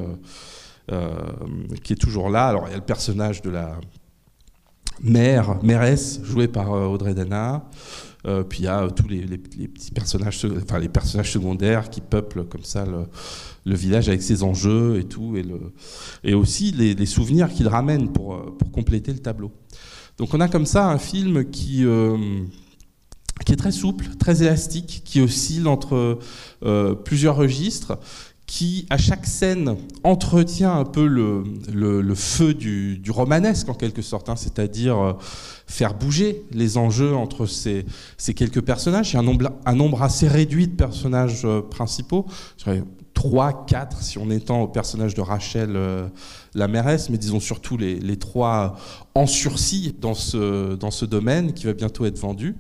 [0.93, 1.13] euh,
[1.85, 2.49] qui est toujours là.
[2.49, 3.79] Alors il y a le personnage de la
[5.01, 7.65] mère, mairesse, jouée par euh, Audrey Dana.
[8.27, 12.45] Euh, puis il y a tous les, petits personnages, enfin les personnages secondaires qui peuplent
[12.45, 15.37] comme ça le, village avec ses enjeux et tout,
[16.25, 19.53] et, aussi les, souvenirs qu'il ramène pour, pour compléter le tableau.
[20.19, 25.67] Donc on a comme ça un film qui, est très souple, très élastique, qui oscille
[25.67, 26.19] entre
[27.05, 27.99] plusieurs registres,
[28.51, 34.35] qui, à chaque scène, entretient un peu le, feu du, romanesque, en quelque sorte, hein,
[34.35, 35.13] c'est-à-dire euh,
[35.71, 37.87] faire bouger les enjeux entre ces,
[38.19, 39.13] ces, quelques personnages.
[39.13, 42.27] Il y a un nombre, un nombre assez réduit de personnages euh, principaux,
[43.15, 46.09] trois, quatre si on étend au personnage de Rachel, euh,
[46.55, 48.77] la mairesse, mais disons surtout les, les, trois
[49.15, 52.57] en sursis dans ce, dans ce domaine qui va bientôt être vendu,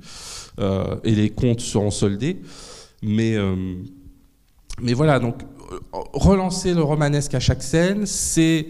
[1.04, 2.42] et les comptes seront soldés.
[3.02, 3.34] Mais,
[4.82, 5.36] mais voilà, donc
[6.12, 8.68] relancer le romanesque à chaque scène, c'est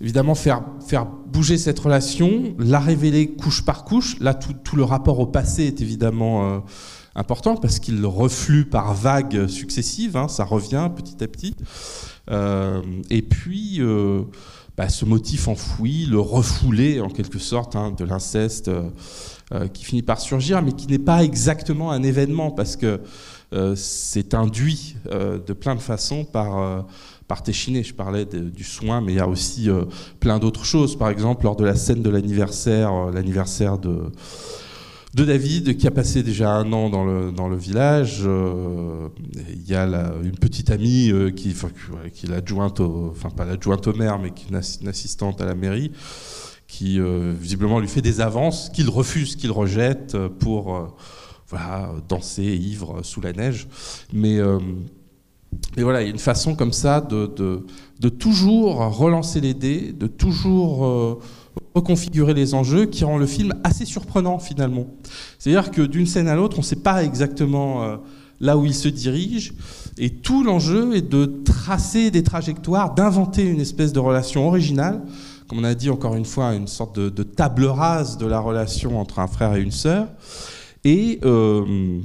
[0.00, 4.18] évidemment faire, faire bouger cette relation, la révéler couche par couche.
[4.20, 6.58] Là, tout, le rapport au passé est évidemment euh,
[7.14, 11.54] important parce qu'il reflue par vagues successives, hein, ça revient petit à petit.
[12.30, 14.22] Euh, et puis, euh,
[14.76, 18.70] bah, ce motif enfoui, le refoulé en quelque sorte hein, de l'inceste
[19.72, 23.00] qui finit par surgir, mais qui n'est pas exactement un événement parce que
[23.54, 26.82] euh, c'est induit euh, de plein de façons par, euh,
[27.28, 27.84] par Téchiné.
[27.84, 29.68] Je parlais du soin, mais il y a aussi
[30.18, 30.96] plein d'autres choses.
[30.96, 34.10] Par exemple, lors de la scène de l'anniversaire, l'anniversaire de,
[35.14, 38.22] David, qui a passé déjà un an dans le, village.
[38.24, 39.84] il y a
[40.22, 41.54] une petite amie qui,
[42.14, 45.92] qui est l'adjointe, enfin pas au maire, mais qui est une, assistante à la mairie,
[46.66, 46.98] qui
[47.38, 50.96] visiblement lui fait des avances qu'il refuse, qu'il rejette pour
[51.48, 53.68] voilà, danser ivre sous la neige.
[54.12, 54.58] Mais, euh,
[55.76, 57.30] mais voilà, il y a une façon comme ça de,
[58.00, 61.18] de, toujours relancer les dés, de toujours euh,
[61.74, 64.86] reconfigurer les enjeux qui rend le film assez surprenant finalement.
[65.38, 67.96] C'est-à-dire que d'une scène à l'autre, on ne sait pas exactement euh,
[68.40, 69.54] là où il se dirige.
[69.98, 75.02] Et tout l'enjeu est de tracer des trajectoires, d'inventer une espèce de relation originale,
[75.48, 78.38] comme on a dit encore une fois, une sorte de, de table rase de la
[78.38, 80.08] relation entre un frère et une sœur
[80.84, 82.00] et euh,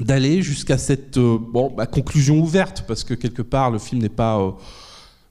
[0.00, 4.08] d'aller jusqu'à cette euh, bon, bah, conclusion ouverte, parce que quelque part le film n'est
[4.08, 4.50] pas euh,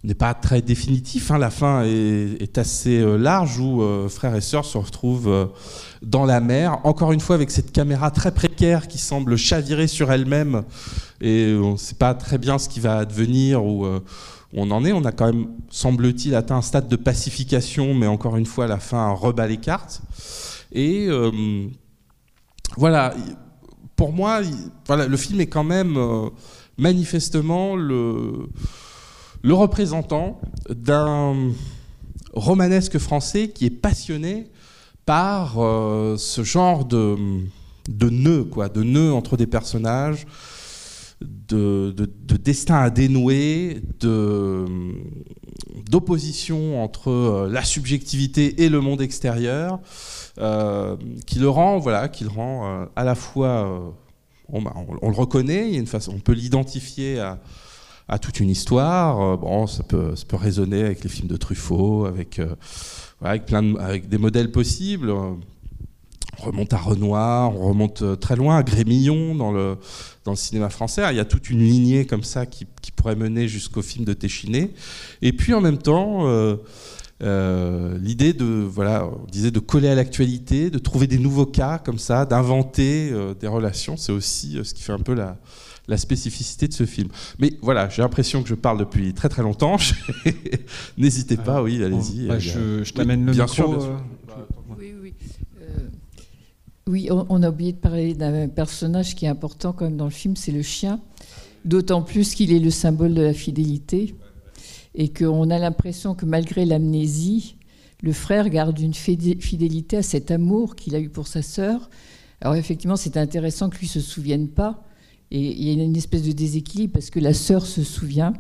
[0.04, 1.32] n'est pas très définitif.
[1.32, 1.38] Hein.
[1.38, 5.52] La fin est, assez large où frère et sœur se retrouvent
[6.02, 10.10] dans la mer, encore une fois avec cette caméra très précaire qui semble chavirer sur
[10.10, 10.64] elle-même
[11.20, 14.00] et on ne sait pas très bien ce qui va advenir ou où
[14.54, 14.94] on en est.
[14.94, 18.80] On a quand même, semble-t-il, atteint un stade de pacification, mais encore une fois, la
[18.80, 20.02] fin rebat les cartes.
[20.72, 21.10] Et
[22.78, 23.14] voilà,
[24.00, 26.30] pour moi, le film est quand même euh,
[26.78, 28.48] manifestement le,
[29.44, 31.52] représentant d'un
[32.32, 34.48] romanesque français qui est passionné
[35.06, 37.18] par ce genre de,
[37.90, 40.26] de nœuds, quoi, de nœuds entre des personnages,
[41.20, 43.82] de, de, destin à dénouer,
[45.90, 49.82] d'opposition entre la subjectivité et le monde extérieur,
[51.26, 53.94] qui le rend, voilà, qui le rend à la fois
[54.52, 57.20] bah, on, le reconnaît, on peut l'identifier
[58.08, 59.22] à, toute une histoire.
[59.22, 62.56] Euh, bon, ça peut, ça peut résonner avec les films de Truffaut, avec, euh,
[63.22, 65.12] avec, plein avec des modèles possibles.
[65.12, 65.38] On
[66.46, 69.78] remonte à Renoir, on remonte euh, très loin à Grémillon dans le,
[70.24, 71.04] dans le cinéma français.
[71.12, 74.74] Il y a toute une lignée comme ça qui, pourrait mener jusqu'au film de Téchiné.
[75.22, 76.58] Et puis en même temps, euh,
[77.22, 82.00] l'idée de, voilà, on disait de coller à l'actualité, de trouver des nouveaux cas comme
[82.00, 85.38] ça, d'inventer euh, des relations, c'est aussi euh, ce qui fait un peu la,
[85.88, 87.10] la spécificité de ce film.
[87.40, 89.78] Mais voilà, j'ai l'impression que je parle depuis très très longtemps.
[90.98, 92.28] N'hésitez pas, oui, allez-y.
[92.28, 93.56] Bah, je, t'amène le bien micro.
[93.56, 94.02] Sûr, bien sûr.
[94.78, 95.14] Oui, oui.
[96.88, 100.12] oui on, a oublié de parler d'un personnage qui est important quand même dans le
[100.12, 101.02] film, c'est le chien.
[101.66, 104.16] D'autant plus qu'il est le symbole de la fidélité
[104.96, 107.56] et qu'on a l'impression que malgré l'amnésie,
[108.02, 111.90] le frère garde une fidélité à cet amour qu'il a eu pour sa sœur.
[112.42, 114.84] Alors effectivement, c'est intéressant que lui se souvienne pas,
[115.32, 118.34] et il y a une espèce de déséquilibre parce que la sœur se souvient.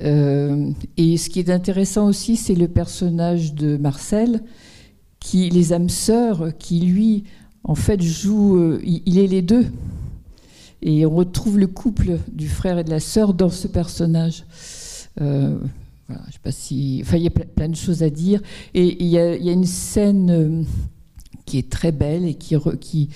[0.00, 4.42] Euh, et ce qui est intéressant aussi, c'est le personnage de Marcel,
[5.20, 7.24] qui les âmes sœurs, qui lui,
[7.64, 9.66] en fait, joue, euh, il est les deux.
[10.80, 14.44] Et on retrouve le couple du frère et de la sœur dans ce personnage.
[15.20, 15.58] Euh,
[16.08, 17.00] voilà, je sais pas si.
[17.02, 18.40] Enfin, il y a plein de choses à dire.
[18.74, 20.62] Et il y a, une scène euh,
[21.46, 23.08] qui est très belle et qui, qui,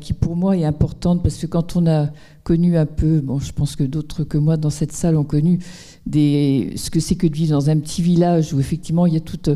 [0.00, 2.10] qui, pour moi, est importante parce que quand on a
[2.44, 5.58] connu un peu, bon, je pense que d'autres que moi dans cette salle ont connu
[6.10, 9.20] ce que c'est que de vivre dans un petit village où effectivement il y a
[9.20, 9.50] toute,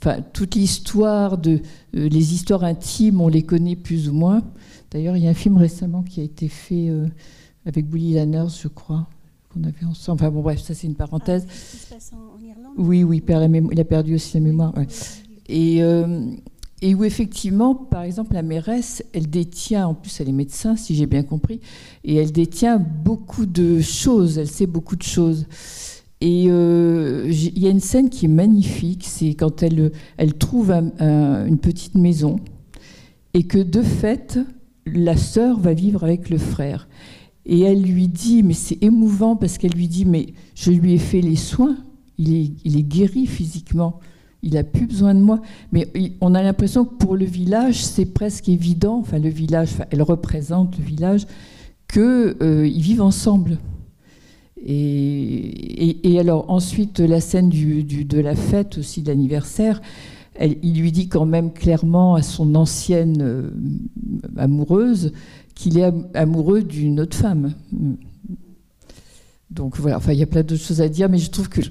[0.00, 1.60] enfin, toute l'histoire de
[1.96, 4.42] euh, les histoires intimes, on les connaît plus ou moins.
[4.92, 6.88] D'ailleurs, il y a un film récemment qui a été fait
[7.66, 9.08] avec Bully Lanners, je crois
[9.58, 10.20] on avait ensemble.
[10.22, 11.46] Enfin bon, bref, ça c'est une parenthèse.
[11.90, 12.74] Ah, en, Irlande?
[12.76, 14.74] Oui, oui, il a perdu aussi la mémoire.
[15.48, 16.30] Et, euh,
[16.82, 20.94] et où effectivement, par exemple, la mairesse, elle détient, en plus elle est médecin, si
[20.94, 21.60] j'ai bien compris,
[22.04, 25.46] et elle détient beaucoup de choses, elle sait beaucoup de choses.
[26.20, 30.70] Et euh, il y a une scène qui est magnifique, c'est quand elle, elle trouve
[30.70, 32.36] une petite maison
[33.36, 34.38] et que de fait,
[34.86, 36.88] la sœur va vivre avec le frère.
[37.46, 40.98] Et elle lui dit, mais c'est émouvant parce qu'elle lui dit, mais je lui ai
[40.98, 41.76] fait les soins,
[42.18, 44.00] il est, guéri physiquement,
[44.42, 45.40] il n'a plus besoin de moi.
[45.70, 45.88] Mais
[46.20, 50.76] on a l'impression que pour le village, c'est presque évident, enfin le village, elle représente
[50.76, 51.26] le village,
[51.88, 52.02] qu'ils
[52.42, 53.58] euh, vivent ensemble.
[54.68, 59.80] Et, alors ensuite, la scène de la fête aussi, de l'anniversaire,
[60.40, 63.50] il lui dit quand même clairement à son ancienne euh,
[64.36, 65.12] amoureuse
[65.56, 67.54] qu'il est amoureux d'une autre femme.
[69.50, 71.62] Donc voilà, enfin, il y a plein d'autres choses à dire, mais je trouve que,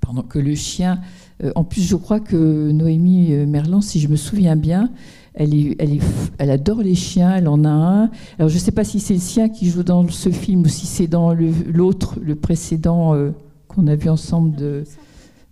[0.00, 1.00] pardon, que le chien.
[1.44, 4.90] Euh, en plus, je crois que Noémie euh, Merlan, si je me souviens bien,
[5.34, 6.00] elle, est, elle, est,
[6.38, 8.10] elle adore les chiens, elle en a un.
[8.38, 10.68] Alors je ne sais pas si c'est le sien qui joue dans ce film ou
[10.68, 13.32] si c'est dans l'autre, le, précédent euh,
[13.68, 14.84] qu'on a vu ensemble de.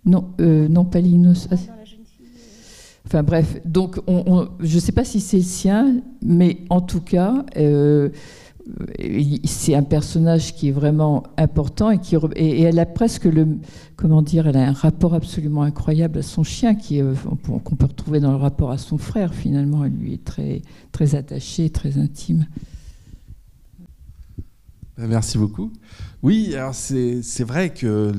[0.07, 1.47] Non, non pas Linos.
[3.07, 3.99] Enfin bref, donc
[4.59, 8.09] je ne sais pas si c'est le sien, mais en tout cas, euh,
[9.43, 13.47] c'est un personnage qui est vraiment important et, qui, et, elle a presque le,
[13.95, 17.13] comment dire, elle a un rapport absolument incroyable à son chien qui euh,
[17.63, 19.85] qu'on peut retrouver dans le rapport à son frère finalement.
[19.85, 22.47] Elle lui est très très attachée, très intime.
[24.97, 25.73] Ben, merci beaucoup.
[26.23, 28.11] Oui, c'est vrai que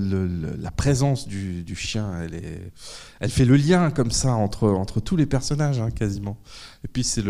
[0.60, 2.72] la présence du, chien, elle, est,
[3.20, 6.36] elle fait le lien comme ça entre, entre tous les personnages, hein, quasiment.
[6.84, 7.24] Et puis c'est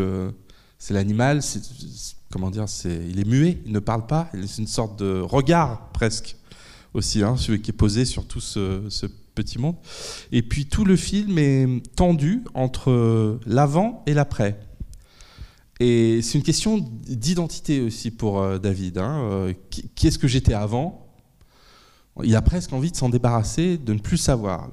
[0.91, 1.41] l'animal,
[2.31, 6.37] comment dire, il est muet, il ne parle pas, c'est une sorte de regard presque
[6.95, 9.07] aussi, hein, celui qui est posé sur tout ce
[9.37, 9.77] petit monde.
[10.33, 14.59] Et puis tout le film est tendu entre l'avant et l'après.
[15.79, 18.99] Et c'est une question d'identité aussi pour euh, David.
[18.99, 19.21] Hein.
[19.31, 19.53] Euh,
[19.95, 21.07] qui est-ce que j'étais avant?
[22.25, 24.71] Il a presque envie de s'en débarrasser, de ne plus savoir.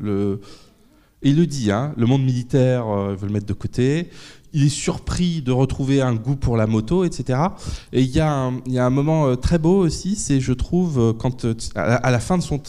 [1.22, 4.10] Il le dit, hein, le monde militaire euh, veut le mettre de côté.
[4.54, 7.40] Il est surpris de retrouver un goût pour la moto, etc.
[7.92, 11.18] Et il y a un, moment très beau aussi, c'est, je trouve,
[11.76, 12.62] à la fin de son,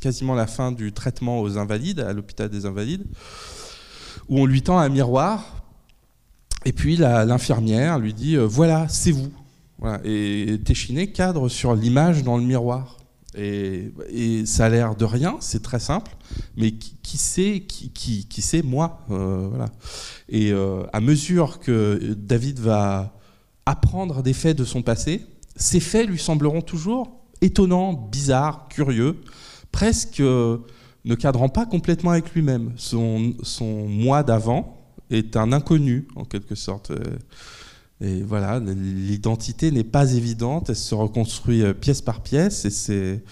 [0.00, 3.04] quasiment la fin du traitement aux invalides, à l'hôpital des invalides,
[4.28, 5.55] où on lui tend un miroir
[6.66, 9.30] et puis l'infirmière lui dit euh, Voilà, c'est vous.
[10.04, 12.98] Et Téchiné cadre sur l'image dans le miroir.
[13.38, 13.92] Et,
[14.46, 16.16] ça a l'air de rien, c'est très simple,
[16.56, 19.66] mais qui, sait, qui, qui, sait moi voilà.
[20.30, 20.52] Et
[20.92, 23.14] à mesure que David va
[23.66, 29.20] apprendre des faits de son passé, ces faits lui sembleront toujours étonnants, bizarres, curieux,
[29.70, 32.72] presque ne cadrant pas complètement avec lui-même.
[32.76, 33.34] Son
[33.86, 34.75] moi d'avant
[35.10, 36.92] est un inconnu, en quelque sorte.
[38.00, 43.24] Et voilà, l'identité n'est pas évidente, elle se reconstruit euh, pièce par pièce, et c'est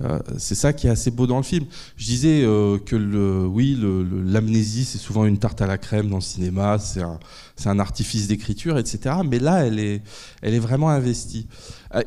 [0.00, 1.66] euh, c'est ça qui est assez beau dans le film.
[1.96, 3.78] Je disais euh, que le, oui,
[4.26, 7.20] l'amnésie, c'est souvent une tarte à la crème dans le cinéma, c'est un,
[7.66, 9.18] un, artifice d'écriture, etc.
[9.24, 10.02] Mais là, elle est,
[10.42, 11.46] elle est vraiment investie.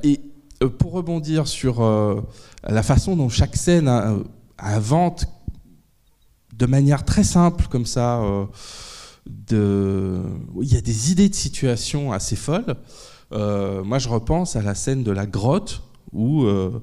[0.03, 0.19] Et
[0.79, 1.81] pour rebondir sur
[2.63, 3.89] la façon dont chaque scène
[4.57, 5.27] invente
[6.53, 8.21] de manière très simple, comme ça,
[9.51, 12.75] il y a des idées de situation assez folles.
[13.31, 16.81] Euh, moi, je repense à la scène de la grotte où, euh,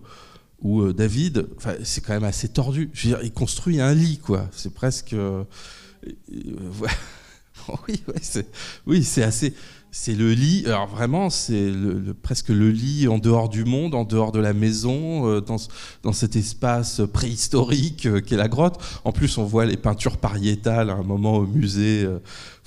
[0.61, 1.47] où euh, David,
[1.83, 2.91] c'est quand même assez tordu.
[3.05, 4.49] Il construit un lit, quoi.
[4.53, 5.17] C'est presque.
[8.87, 9.55] oui, c'est assez.
[9.97, 11.73] C'est le lit, alors vraiment, c'est
[12.21, 15.57] presque le lit en dehors du monde, en dehors de la maison, euh, dans,
[16.03, 18.83] dans, cet espace préhistorique euh, qu'est la grotte.
[19.05, 22.03] En plus, on voit les peintures pariétales à un moment au musée.
[22.03, 22.19] Euh,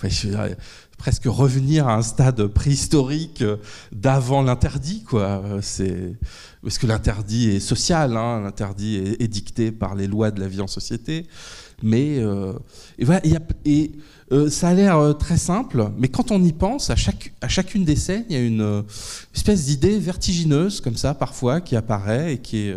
[0.01, 0.47] enfin,
[0.97, 3.43] presque revenir à un stade préhistorique
[3.91, 5.43] d'avant l'interdit, quoi.
[5.61, 6.13] C'est
[6.63, 10.61] parce que l'interdit est social, hein, l'interdit est, dicté par les lois de la vie
[10.61, 11.27] en société.
[11.83, 12.19] Mais
[12.97, 13.21] et voilà,
[13.65, 13.91] et
[14.33, 17.47] euh, ça a l'air euh, très simple, mais quand on y pense, à, chaque, à
[17.47, 18.81] chacune des scènes, il y a une euh,
[19.33, 22.75] espèce d'idée vertigineuse, comme ça, parfois, qui apparaît et qui est.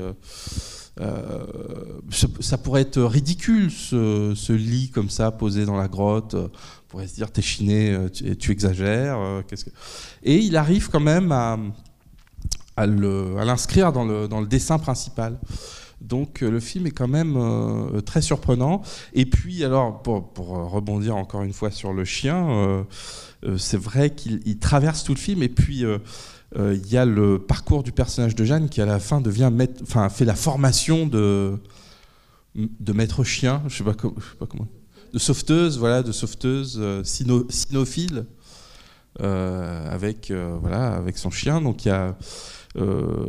[2.41, 6.35] ça pourrait être ridicule, ce, lit comme ça, posé dans la grotte.
[6.35, 6.51] On
[6.89, 7.99] pourrait se dire, t'es chiné,
[8.39, 9.17] tu, exagères.
[9.17, 9.71] -ce que...
[10.23, 11.59] Et il arrive quand même à,
[12.77, 15.39] à l'inscrire dans le, dans le dessin principal.
[16.01, 18.83] Donc euh, le film est quand même euh, très surprenant.
[19.13, 22.83] Et puis, alors, pour, rebondir encore une fois sur le chien, euh,
[23.59, 25.43] c'est vrai qu'il traverse tout le film.
[25.43, 25.85] Et puis,
[26.57, 29.51] il y a le parcours du personnage de Jeanne qui, à la fin, devient
[29.83, 31.59] enfin, fait la formation de,
[32.55, 33.85] de maître chien, je sais sais
[34.39, 34.69] pas comment,
[35.13, 38.27] de sauveteuse, voilà, de sauveteuse cynophile.
[39.19, 41.61] Avec voilà avec son chien.
[41.61, 42.17] Donc il y a
[42.77, 43.27] euh,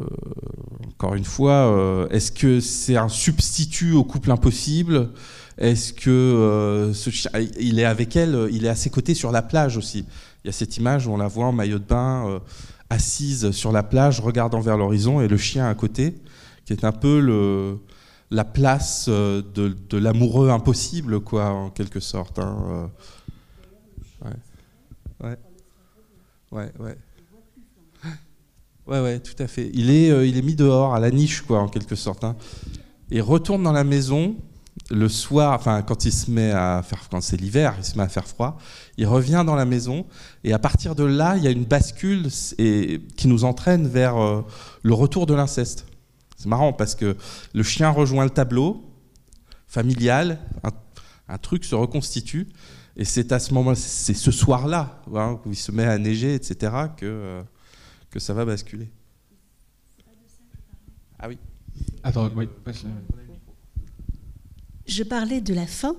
[0.87, 5.09] encore une fois, euh, est-ce que c'est un substitut au couple impossible?
[5.57, 9.31] Est-ce que euh, ce chien, il est avec elle, il est à ses côtés sur
[9.31, 10.05] la plage aussi?
[10.43, 12.41] Il y a cette image où on la voit en maillot de bain,
[12.89, 16.15] assise sur la plage, regardant vers l'horizon, et le chien à côté,
[16.65, 17.77] qui est un peu le,
[18.31, 19.43] la place de,
[19.89, 22.39] de l'amoureux impossible, quoi, en quelque sorte.
[22.39, 22.89] Hein,
[24.23, 24.31] ouais.
[25.23, 25.37] Ouais.
[26.51, 26.97] Ouais, ouais.
[28.87, 29.69] Ouais, ouais, tout à fait.
[29.73, 32.23] Il est, euh, il est mis dehors, à la niche, quoi, en quelque sorte.
[32.23, 32.35] Hein.
[33.09, 34.35] Il retourne dans la maison
[34.89, 38.03] le soir, enfin, quand il se met à faire, quand c'est l'hiver, il se met
[38.03, 38.57] à faire froid.
[38.97, 40.05] Il revient dans la maison
[40.43, 42.27] et à partir de là, il y a une bascule
[42.57, 44.45] et, qui nous entraîne vers euh,
[44.83, 45.85] le retour de l'inceste.
[46.37, 47.15] C'est marrant parce que
[47.53, 48.83] le chien rejoint le tableau
[49.67, 50.39] familial,
[51.29, 52.49] un, truc se reconstitue.
[52.95, 56.35] Et c'est à ce moment, c'est ce soir-là, hein, où il se met à neiger,
[56.35, 57.43] etc., que euh,
[58.09, 58.89] que ça va basculer.
[61.17, 61.37] Ah oui.
[62.03, 62.47] Attends, oui.
[64.85, 65.95] Je parlais de la fin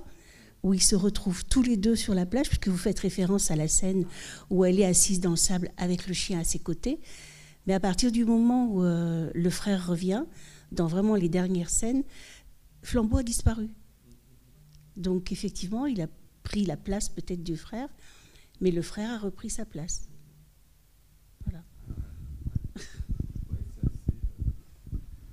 [0.63, 3.57] où ils se retrouvent tous les deux sur la plage, puisque vous faites référence à
[3.57, 4.05] la scène
[4.51, 7.01] où elle est assise dans le sable avec le chien à ses côtés.
[7.67, 10.25] Mais à partir du moment où euh, le frère revient,
[10.71, 12.03] dans vraiment les dernières scènes,
[12.83, 13.69] Flambeau a disparu.
[14.97, 16.07] Donc effectivement, il a
[16.43, 17.89] pris la place peut-être du frère,
[18.61, 20.09] mais le frère a repris sa place.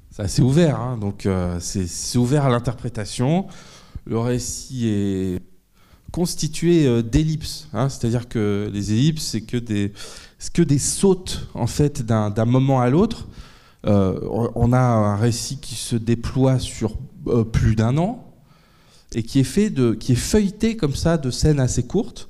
[0.10, 0.97] c'est assez ouvert, hein.
[0.97, 3.47] donc euh, c'est ouvert à l'interprétation.
[4.05, 5.41] Le récit est
[6.12, 7.89] constitué euh, d'ellipses, hein.
[7.89, 9.93] c'est-à-dire que les ellipses, c'est que des,
[10.53, 13.28] que des sautes en fait d'un moment à l'autre.
[13.86, 14.20] Euh,
[14.55, 16.97] on a un récit qui se déploie sur
[17.53, 18.29] plus d'un an
[19.16, 22.30] et qui est fait de, qui est feuilleté comme ça de scènes assez courtes,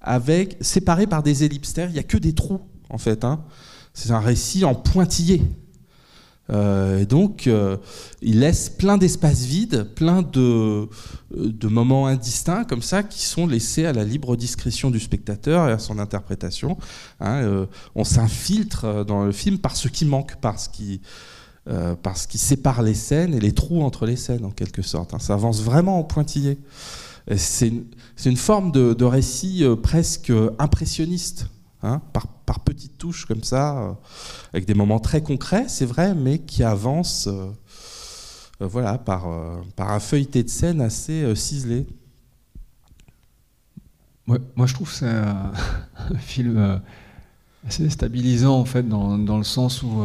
[0.00, 1.74] avec séparé par des ellipses.
[1.76, 3.24] Il n'y a que des trous en fait.
[3.24, 3.44] Hein.
[3.94, 5.42] C'est un récit en pointillé.
[6.50, 7.76] Euh, et donc, euh,
[8.22, 10.88] il laisse plein d'espaces vides, plein de,
[11.32, 15.72] de, moments indistincts comme ça qui sont laissés à la libre discrétion du spectateur et
[15.72, 16.76] à son interprétation.
[17.20, 21.00] Hein, euh, on s'infiltre dans le film par ce qui manque, par ce qui,
[22.02, 25.14] par qui sépare les scènes et les trous entre les scènes, en quelque sorte.
[25.14, 25.18] Hein.
[25.18, 26.58] Ça avance vraiment en pointillé.
[27.36, 27.70] C'est
[28.24, 31.46] une, forme de, récit presque impressionniste.
[31.82, 33.96] hein, par, petites touches comme ça,
[34.52, 37.28] avec des moments très concrets, c'est vrai, mais qui avancent
[38.58, 39.28] voilà, par,
[39.78, 41.86] un feuilleté de scène assez ciselé.
[44.26, 45.52] moi, je trouve c'est un,
[46.18, 46.80] film
[47.66, 50.02] assez stabilisant, en fait, dans, dans le sens où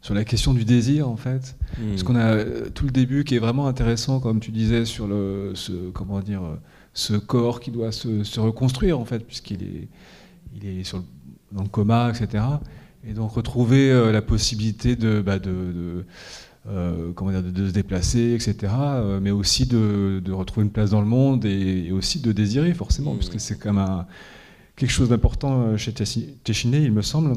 [0.00, 1.56] sur la question du désir en fait.
[1.78, 1.90] Hmm.
[1.90, 5.06] Parce qu'on a euh, tout le début qui est vraiment intéressant, comme tu disais, sur
[5.06, 6.42] le, ce, comment dire,
[6.94, 9.88] ce corps qui doit se, reconstruire en fait, puisqu'il est,
[10.54, 11.04] il est sur le,
[11.52, 12.44] dans le coma, etc.
[13.04, 16.04] Et donc retrouver euh, la possibilité de, bah, de,
[16.68, 18.72] euh, comment dire, de, se déplacer, etc.
[19.20, 23.18] mais aussi de, retrouver une place dans le monde et, aussi de désirer forcément, hmm.
[23.18, 24.06] puisque c'est comme un,
[24.76, 27.32] quelque chose d'important chez Téchiné, il me semble.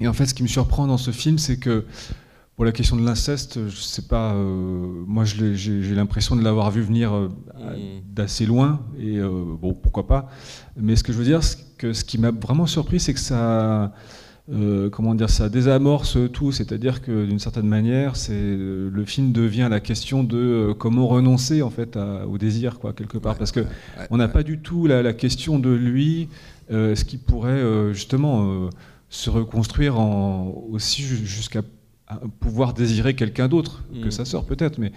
[0.00, 1.84] Et en fait, ce qui me surprend dans ce film, c'est que
[2.56, 6.82] pour la question de l'inceste, je sais pas, euh, moi j'ai l'impression de l'avoir vu
[6.82, 8.14] venir euh, mm.
[8.14, 9.28] d'assez loin, et euh,
[9.60, 10.30] bon, pourquoi pas.
[10.76, 11.40] Mais ce que je veux dire,
[11.78, 13.92] que ce qui m'a vraiment surpris, c'est que ça,
[14.92, 19.80] comment dire, ça désamorce tout, c'est-à-dire que d'une certaine manière, c'est le film devient la
[19.80, 23.64] question de comment renoncer en fait au désir, quoi, quelque part, parce que
[24.10, 26.28] on n'a pas du tout la, la, question de lui,
[26.70, 28.70] ce qui pourrait justement
[29.14, 31.62] se reconstruire en, aussi jusqu'à
[32.40, 34.10] pouvoir désirer quelqu'un d'autre que mm.
[34.10, 34.90] sa sœur peut-être, mais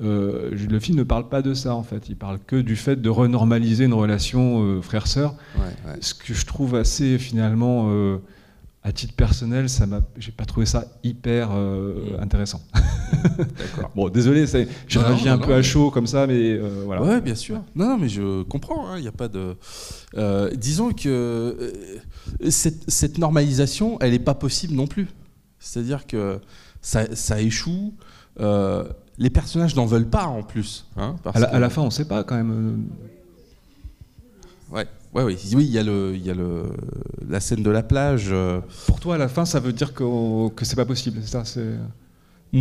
[0.00, 2.08] euh, le film ne parle pas de ça en fait.
[2.08, 5.34] Il parle que du fait de renormaliser une relation euh, frère-sœur,
[6.00, 8.18] ce que je trouve assez finalement, euh,
[8.88, 12.20] à titre personnel, ça m'a, j'ai pas trouvé ça hyper mm.
[12.20, 12.60] intéressant.
[13.94, 14.46] bon, désolé,
[14.86, 17.02] j'ai réagi un peu à chaud comme ça, mais voilà.
[17.02, 17.62] Ouais, bien sûr.
[17.74, 18.94] Non, non mais je comprends.
[18.94, 19.56] Il hein, n'y a pas de.
[20.56, 21.72] disons que
[22.50, 25.08] cette, normalisation, elle n'est pas possible non plus.
[25.58, 26.40] C'est-à-dire que
[26.80, 27.94] ça, échoue.
[28.40, 28.84] Euh,
[29.18, 30.86] les personnages n'en veulent pas en plus.
[30.96, 32.86] Hein, à, la, fin, on ne sait pas quand même.
[34.70, 36.64] Ouais, ouais, oui, oui, il y a le, il y a le,
[37.28, 38.28] la scène de la plage.
[38.30, 38.60] Euh.
[38.86, 41.44] Pour toi, à la fin, ça veut dire que, que c'est pas possible, ça.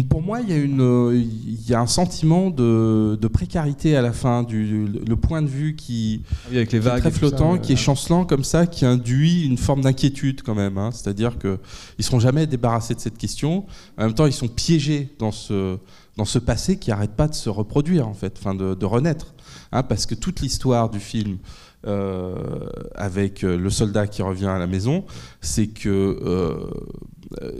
[0.09, 4.11] Pour moi, il y a, une, il y a un sentiment de, précarité à la
[4.11, 7.71] fin, du, le point de vue qui, ah avec les vagues est très flottant, qui
[7.71, 10.77] est chancelant comme ça, qui induit une forme d'inquiétude quand même.
[10.77, 10.89] Hein.
[10.91, 11.57] C'est-à-dire qu'ils
[11.97, 13.65] ne seront jamais débarrassés de cette question.
[13.97, 15.77] En même temps, ils sont piégés dans ce,
[16.17, 19.33] dans ce passé qui n'arrête pas de se reproduire, en fait, enfin de, renaître.
[19.71, 21.37] Hein, parce que toute l'histoire du film,
[21.83, 25.05] avec le soldat qui revient à la maison,
[25.41, 26.19] c'est que...
[26.21, 27.53] Euh,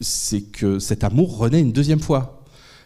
[0.00, 2.44] c'est que cet amour renaît une deuxième fois.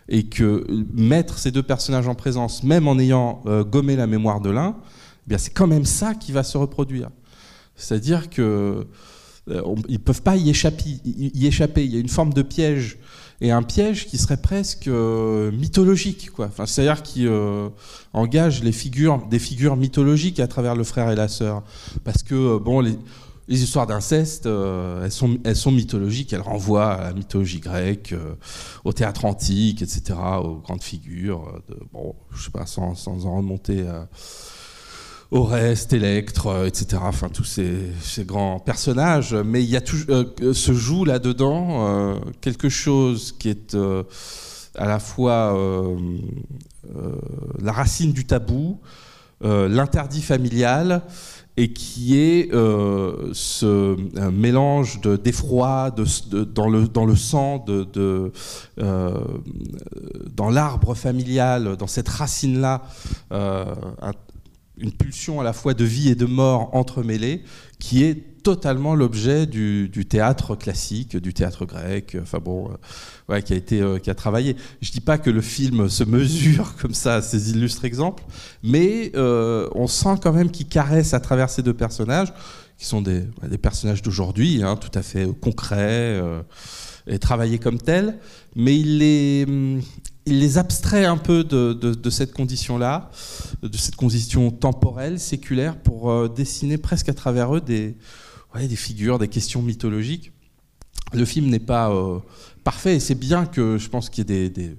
[0.08, 4.40] Et que mettre ces deux personnages en présence, même en ayant euh, gommé la mémoire
[4.40, 4.76] de l'un,
[5.30, 7.10] eh c'est quand même ça qui va se reproduire.
[7.76, 8.86] C'est-à-dire que
[9.50, 11.00] euh, peuvent pas y échapper.
[11.04, 12.98] Il y a une forme de piège
[13.40, 16.46] et un piège qui serait presque euh, mythologique, quoi.
[16.46, 17.26] Enfin, c'est-à-dire qui
[18.12, 21.62] engage les figures, des figures mythologiques à travers le frère et la sœur,
[22.04, 22.96] parce que bon, les,
[23.48, 28.12] les histoires d'inceste, euh, elles, sont, elles sont mythologiques, elles renvoient à la mythologie grecque,
[28.12, 28.34] euh,
[28.84, 33.24] au théâtre antique, etc., aux grandes figures, euh, de, bon, je sais pas, sans, sans
[33.24, 34.04] en remonter au
[35.32, 39.96] reste, Électre, etc., enfin tous ces, grands personnages, mais il y a tout,
[40.52, 43.76] se joue là-dedans quelque chose qui est
[44.74, 45.56] à la fois
[47.60, 48.80] la racine du tabou,
[49.42, 51.02] l'interdit familial,
[51.58, 53.96] et qui est euh, ce
[54.30, 58.30] mélange d'effroi de, dans, le, dans le sang, euh,
[60.36, 62.82] dans l'arbre familial, dans cette racine-là,
[63.32, 63.64] euh,
[64.80, 67.42] une pulsion à la fois de vie et de mort entremêlée,
[67.78, 72.70] qui est totalement l'objet du, théâtre classique, du théâtre grec, enfin bon,
[73.30, 74.56] euh, qui a été, euh, qui a travaillé.
[74.80, 78.24] Je dis pas que le film se mesure comme ça à ces illustres exemples,
[78.62, 82.32] mais euh, on sent quand même qu'il caresse à travers ces deux personnages,
[82.78, 83.26] qui sont des,
[83.60, 86.22] personnages d'aujourd'hui, hein, tout à fait concrets
[87.08, 88.18] et travaillés comme tels,
[88.54, 89.46] mais il les,
[90.28, 93.10] il les abstrait un peu de, cette condition-là,
[93.62, 97.96] de cette condition temporelle, séculaire, pour dessiner presque à travers eux des,
[98.56, 100.32] des figures, des questions mythologiques.
[101.12, 102.18] Le film n'est pas euh,
[102.64, 104.76] parfait et c'est bien que je pense qu'il y ait des.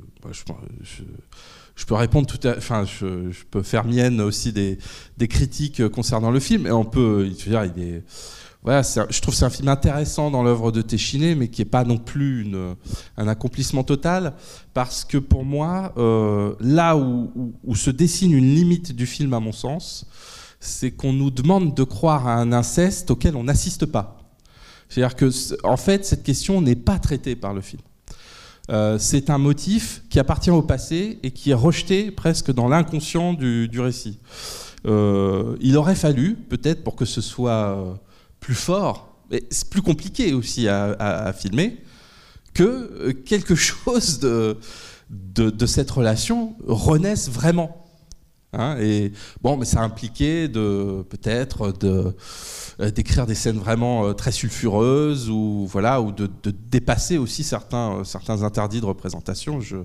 [1.75, 4.77] je, peux répondre tout enfin, je, peux faire mienne aussi des,
[5.17, 8.03] des, critiques concernant le film et on peut, je dire, il est,
[8.65, 11.83] je trouve que c'est un film intéressant dans l'œuvre de Téchiné, mais qui n'est pas
[11.83, 12.47] non plus
[13.17, 14.33] un accomplissement total,
[14.73, 19.39] parce que pour moi, euh, là où, où, se dessine une limite du film, à
[19.39, 20.05] mon sens,
[20.59, 24.17] c'est qu'on nous demande de croire à un inceste auquel on n'assiste pas.
[24.89, 25.29] C'est-à-dire que,
[25.65, 27.81] en fait, cette question n'est pas traitée par le film.
[28.69, 33.33] Euh, c'est un motif qui appartient au passé et qui est rejeté presque dans l'inconscient
[33.33, 34.19] du, récit.
[34.85, 37.99] Euh, il aurait fallu, peut-être pour que ce soit
[38.39, 41.77] plus fort, mais c'est plus compliqué aussi à, filmer,
[42.53, 44.57] que euh, quelque chose de,
[45.09, 47.85] de, cette relation renaisse vraiment.
[48.51, 48.77] Hein.
[48.79, 49.11] et
[49.41, 52.15] bon, mais ça impliquait de peut-être de
[52.79, 58.03] euh, d'écrire des scènes vraiment euh, très sulfureuses ou voilà ou de, dépasser aussi certains
[58.03, 59.61] certains interdits de représentation.
[59.61, 59.77] Je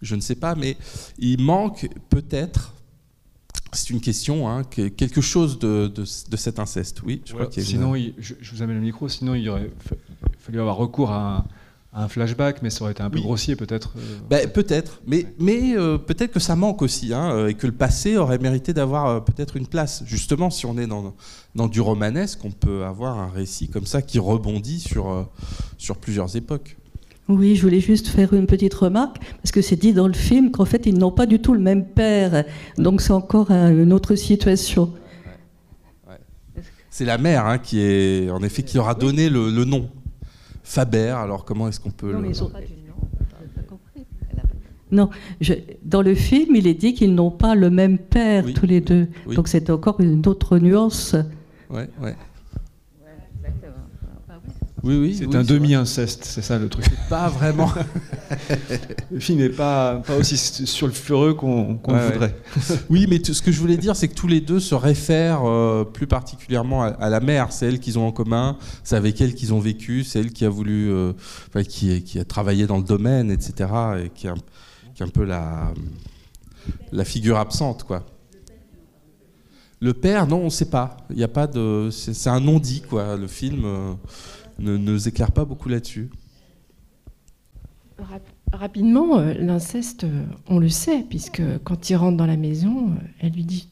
[0.00, 0.78] je ne sais pas, mais
[1.18, 2.72] il manque peut-être
[3.72, 7.22] c'est une question, hein, quelque chose de, de, cet inceste, oui.
[7.24, 9.70] Je crois sinon, je, vous amène le micro, sinon il aurait
[10.38, 11.44] fallu avoir recours à
[11.92, 13.94] un, flashback, mais ça aurait été un peu grossier peut-être.
[13.96, 17.66] Euh, ben, peut-être, mais, mais euh, peut-être que ça manque aussi, hein, euh, et que
[17.66, 20.02] le passé aurait mérité d'avoir peut-être une place.
[20.06, 21.14] Justement, si on est dans,
[21.54, 25.28] dans du romanesque, on peut avoir un récit comme ça qui rebondit sur,
[25.78, 26.76] sur plusieurs époques.
[27.28, 30.52] Oui, je voulais juste faire une petite remarque, parce que c'est dit dans le film
[30.52, 32.44] qu'en fait, ils n'ont pas du tout le même père.
[32.78, 34.92] Donc c'est encore une autre situation.
[36.88, 39.90] C'est la mère hein, qui est, en effet, qui leur a donné le, nom.
[40.62, 42.32] Faber, alors comment est-ce qu'on peut non, le...
[44.92, 45.10] Non,
[45.84, 49.08] dans le film, il est dit qu'ils n'ont pas le même père tous les deux.
[49.34, 51.16] Donc c'est encore une autre nuance.
[51.68, 52.14] Ouais, ouais.
[55.14, 56.84] C'est un demi-inceste, c'est ça le truc.
[57.08, 57.70] Pas vraiment.
[59.10, 62.36] le film n'est pas, pas aussi sulfureux qu'on voudrait.
[62.90, 65.84] oui, mais ce que je voulais dire, c'est que tous les deux se réfèrent euh,
[65.84, 67.52] plus particulièrement à, la mère.
[67.52, 70.44] C'est elle qu'ils ont en commun, c'est avec elle qu'ils ont vécu, c'est elle qui
[70.44, 71.12] a voulu, euh,
[71.68, 73.70] qui, qui, a travaillé dans le domaine, etc.
[74.04, 74.30] Et qui est
[75.00, 75.72] un, peu la,
[76.92, 78.06] la figure absente, quoi.
[79.80, 80.96] Le père, non, on ne sait pas.
[81.10, 83.16] Il n'y a pas de, c'est un non-dit, quoi.
[83.16, 83.96] Le film.
[84.58, 86.10] Ne nous éclaire pas beaucoup là-dessus.
[88.52, 92.94] rapidement, euh, l'inceste, euh, on le sait, puisque quand il rentre dans la maison, euh,
[93.20, 93.68] elle lui dit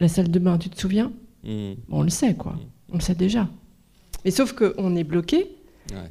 [0.00, 1.12] La salle de bain, tu te souviens
[1.44, 1.72] mmh.
[1.90, 2.52] On le sait, quoi.
[2.52, 2.92] Mmh.
[2.92, 3.48] On le sait déjà.
[4.24, 5.56] Mais sauf qu'on est bloqué,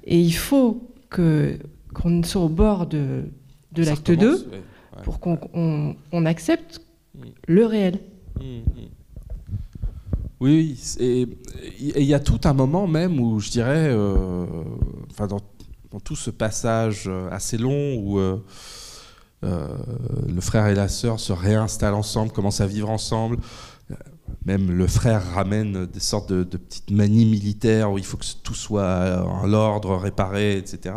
[0.05, 1.57] et il faut que,
[1.93, 3.23] qu'on soit au bord de,
[3.71, 4.47] de l'acte 2
[5.03, 6.81] pour qu'on on, accepte
[7.15, 7.21] mmh.
[7.47, 7.99] le réel.
[10.43, 11.25] Oui, et
[11.79, 14.45] il y a tout un moment même où je dirais, euh,
[15.09, 15.39] enfin dans,
[16.03, 18.35] tout ce passage euh, assez long où euh,
[19.41, 23.37] le frère et la sœur se réinstallent ensemble, commencent à vivre ensemble.
[24.45, 28.25] Même le frère ramène des sortes de, de petites manies militaires où il faut que
[28.43, 30.93] tout soit en l'ordre, réparé, etc.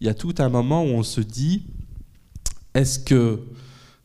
[0.00, 1.66] Il y a tout un moment où on se dit,
[2.74, 3.40] est-ce que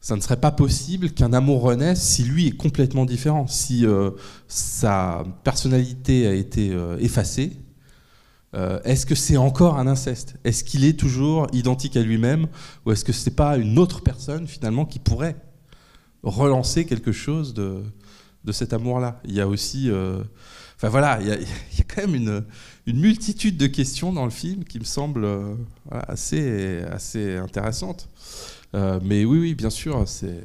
[0.08, 4.12] ça ne serait pas possible qu'un amour renaisse si lui est complètement différent, si euh,
[4.48, 7.58] sa personnalité a été euh, effacée.
[8.56, 10.36] Euh, est-ce que c'est encore un inceste?
[10.46, 12.48] Est-ce qu'il est toujours identique à lui-même?
[12.86, 15.36] Ou est-ce que ce n'est pas une autre personne finalement qui pourrait
[16.24, 17.84] relancer quelque chose de,
[18.46, 19.20] de cet amour-là?
[19.26, 19.92] Il y a aussi...
[20.78, 22.46] Enfin voilà, il y, a, quand même une,
[22.86, 25.28] une, multitude de questions dans le film qui me semblent
[25.92, 28.08] assez, assez intéressantes.
[28.76, 30.44] Euh, mais oui, oui, bien sûr, c'est.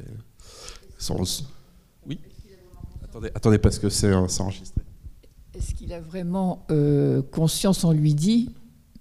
[2.07, 2.19] Oui
[3.03, 4.81] attendez, attendez, parce que c'est enregistré.
[5.53, 8.49] Est-ce qu'il a vraiment euh, conscience, on lui dit,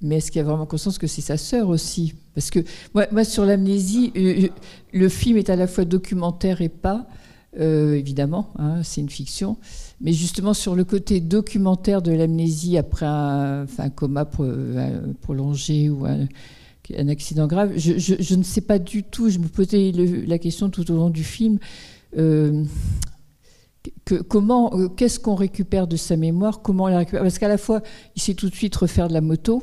[0.01, 2.15] mais est-ce qu'il a vraiment conscience que c'est sa sœur aussi?
[2.35, 2.61] Parce que
[2.95, 4.49] moi, sur l'amnésie, euh,
[4.93, 7.07] le film est à la fois documentaire et pas,
[7.57, 9.59] évidemment, hein, c'est une fiction,
[10.01, 16.27] mais justement sur le côté documentaire de l'amnésie après un coma prolongé ou un
[16.97, 17.73] un accident grave.
[17.77, 21.25] Je, ne sais pas du tout, je me posais la question tout au long du
[21.25, 21.59] film,
[22.19, 22.65] euh,
[24.29, 27.23] comment, euh, qu'est-ce qu'on récupère de sa mémoire, comment on la récupère?
[27.23, 27.83] Parce qu'à la fois,
[28.17, 29.63] il sait tout de suite refaire de la moto,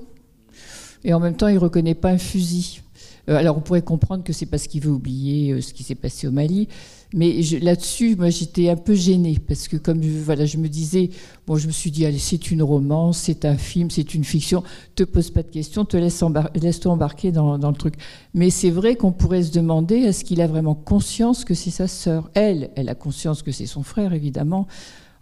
[1.03, 2.81] et en même temps, il reconnaît pas un fusil.
[3.29, 6.27] Euh, alors on pourrait comprendre que c'est parce qu'il veut oublier ce qui s'est passé
[6.27, 6.67] au Mali,
[7.13, 11.09] mais là-dessus, moi, j'étais un peu gênée parce que comme voilà, je me disais,
[11.47, 15.03] bon, je me suis dit, c'est une romance, c'est un film, c'est une fiction, te
[15.03, 17.95] pose pas de questions, te laisse, toi embarquer dans, le truc.
[18.35, 21.87] Mais c'est vrai qu'on pourrait se demander, est-ce qu'il a vraiment conscience que c'est sa
[21.87, 22.29] sœur?
[22.35, 24.67] Elle, elle a conscience que c'est son frère, évidemment.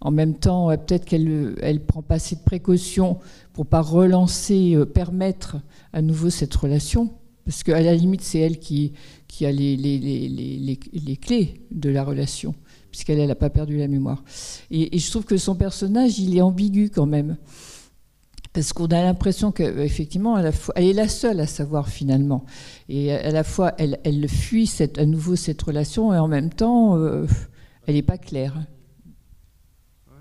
[0.02, 3.18] En même temps, peut-être qu'elle elle prend pas assez de précautions
[3.54, 5.58] pour pas relancer, euh, permettre
[5.94, 7.14] à nouveau cette relation,
[7.48, 8.92] parce qu'à la limite, c'est elle qui
[9.40, 10.80] a les,
[11.22, 12.54] clés de la relation,
[12.92, 14.22] puisqu'elle n'a pas perdu la mémoire.
[14.70, 17.38] Et, je trouve que son personnage, il est ambigu quand même.
[18.52, 20.52] Parce qu'on a l'impression qu'effectivement, elle
[20.84, 22.46] est la seule à savoir finalement.
[22.90, 27.28] Et à la fois, elle, fuit à nouveau cette relation, et en même temps, euh,
[27.86, 28.62] elle n'est pas claire.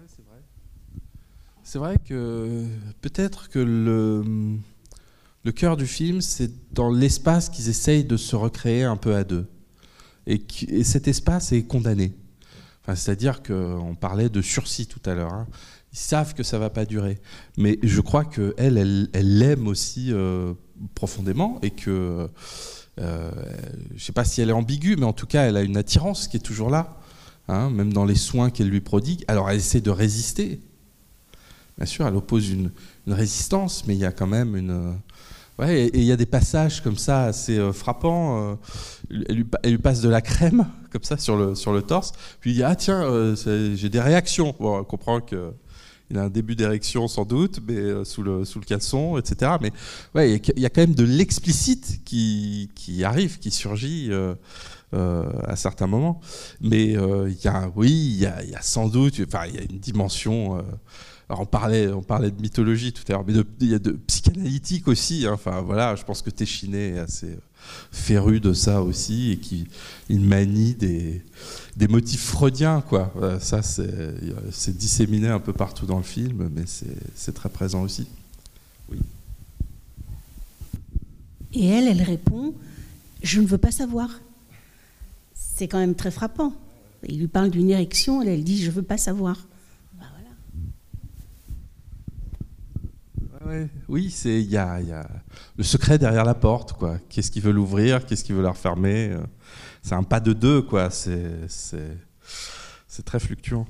[0.06, 0.44] c'est vrai.
[1.64, 2.66] C'est vrai que
[3.00, 4.22] peut-être que le
[5.46, 9.22] le cœur du film, c'est dans l'espace qu'ils essayent de se recréer un peu à
[9.22, 9.46] deux.
[10.26, 10.42] Et,
[10.82, 12.12] cet espace est condamné.
[12.88, 15.32] C'est-à-dire qu'on parlait de sursis tout à l'heure.
[15.32, 15.46] Hein.
[15.92, 17.20] Ils savent que ça va pas durer.
[17.58, 20.52] Mais je crois qu'elle, elle, l'aime aussi euh,
[20.96, 22.28] profondément et que,
[23.00, 23.30] euh,
[23.94, 26.26] je sais pas si elle est ambiguë, mais en tout cas, elle a une attirance
[26.26, 26.98] qui est toujours là,
[27.46, 29.24] hein, même dans les soins qu'elle lui prodigue.
[29.28, 30.60] Alors, elle essaie de résister.
[31.76, 32.72] Bien sûr, elle oppose une,
[33.06, 34.98] résistance, mais il y a quand même une.
[35.58, 38.52] Ouais, et il y a des passages comme ça assez euh, frappants.
[38.52, 38.54] Euh,
[39.28, 42.12] elle, lui, passe de la crème comme ça sur le, sur le torse.
[42.40, 43.34] Puis il dit Ah, tiens,
[43.74, 44.54] j'ai des réactions.
[44.58, 45.52] Bon, on comprend que
[46.10, 49.52] il a un début d'érection sans doute, mais euh, sous le sous le caleçon, etc.
[49.60, 49.72] Mais
[50.14, 54.08] ouais, il y a quand même de l'explicite qui, qui arrive, qui surgit.
[54.10, 54.34] Euh,
[54.94, 56.20] euh, à certains moments,
[56.60, 59.80] mais il y a, oui, il y a, sans doute, enfin, il y a une
[59.80, 60.64] dimension.
[61.28, 63.92] Alors on parlait, on parlait de mythologie tout à l'heure, mais il y a de
[63.92, 65.26] psychanalytique aussi.
[65.26, 65.32] Hein.
[65.32, 67.36] enfin voilà, je pense que Téchiné est assez
[67.90, 69.66] féru de ça aussi et qui
[70.08, 71.22] il manie des,
[71.76, 73.12] des motifs freudiens quoi.
[73.40, 76.64] Ça c'est disséminé un peu partout dans le film, mais
[77.14, 78.06] c'est très présent aussi.
[78.88, 78.98] Oui.
[81.54, 82.54] Et elle, elle répond
[83.22, 84.20] Je ne veux pas savoir.
[85.34, 86.52] C'est quand même très frappant.
[87.08, 89.44] Il lui parle d'une érection, elle, elle dit Je ne veux pas savoir.
[93.88, 94.80] Oui, c'est il y a,
[95.56, 96.98] le secret derrière la porte, quoi.
[97.08, 99.10] Qu'est-ce qu'il veut l'ouvrir, qu'est-ce qu'il veut la refermer.
[99.10, 99.20] Euh,
[99.82, 100.90] c'est un pas de deux, quoi.
[100.90, 101.48] C'est
[103.04, 103.66] très fluctuant.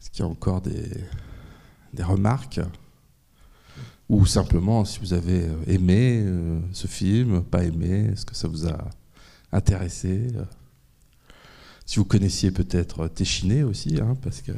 [0.00, 0.88] Est-ce qu'il y a encore des,
[1.92, 2.60] des remarques?
[4.08, 8.66] Ou simplement si vous avez aimé euh, ce film, pas aimé, est-ce que ça vous
[8.66, 8.78] a
[9.52, 10.28] intéressé?
[11.84, 14.52] Si vous connaissiez peut-être Téchiné aussi, hein, parce que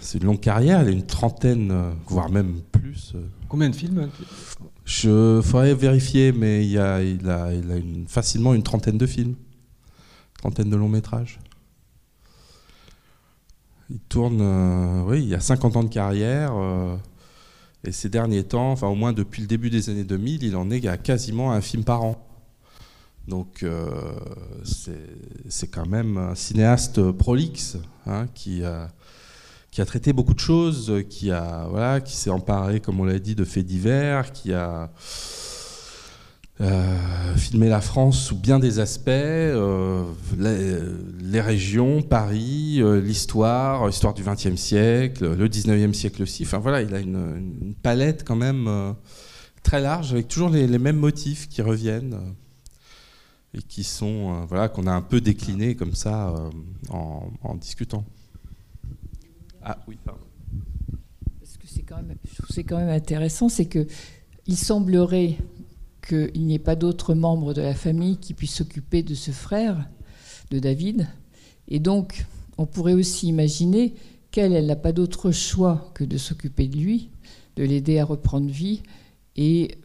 [0.00, 3.12] c'est une longue carrière, elle a une trentaine, euh, voire même plus.
[3.14, 3.26] Euh.
[3.48, 4.08] Combien de films
[4.84, 9.06] Je faudrait vérifier, mais il, a, il a, il a une, facilement une trentaine de
[9.06, 9.34] films,
[10.38, 11.38] trentaine de longs métrages.
[13.90, 16.54] Il tourne, euh, oui, il y a 50 ans de carrière,
[17.84, 20.70] et ces derniers temps, enfin au moins depuis le début des années 2000, il en
[20.70, 22.26] est à quasiment un film par an.
[23.28, 23.64] Donc
[24.64, 27.76] c'est quand même un cinéaste prolixe
[28.06, 28.88] hein, qui a
[29.74, 33.04] qui a traité beaucoup de choses, euh, qui a voilà, qui s'est emparé, comme on
[33.04, 34.92] l'a dit, de faits divers, qui a
[36.60, 40.04] euh, filmé la France sous bien des aspects, euh,
[40.38, 46.44] les, régions, Paris, l'histoire, l'histoire du XXe siècle, le XIXe siècle aussi.
[46.44, 48.94] Enfin voilà, il a une, palette quand même
[49.64, 52.16] très large, avec toujours les, mêmes motifs qui reviennent
[53.54, 56.32] et qui sont voilà qu'on a un peu déclinés comme ça
[56.92, 58.04] en discutant.
[59.64, 60.20] Ah oui, pardon.
[61.42, 62.16] Ce que c'est quand même,
[62.50, 63.86] c'est quand même intéressant, c'est que
[64.46, 65.38] il semblerait
[66.06, 69.88] qu'il n'y ait pas d'autres membres de la famille qui puissent s'occuper de ce frère,
[70.50, 71.08] de David.
[71.68, 72.26] Et donc,
[72.58, 73.94] on pourrait aussi imaginer
[74.30, 77.08] qu'elle, elle n'a pas d'autre choix que de s'occuper de lui,
[77.56, 78.82] de l'aider à reprendre vie.
[79.36, 79.78] Et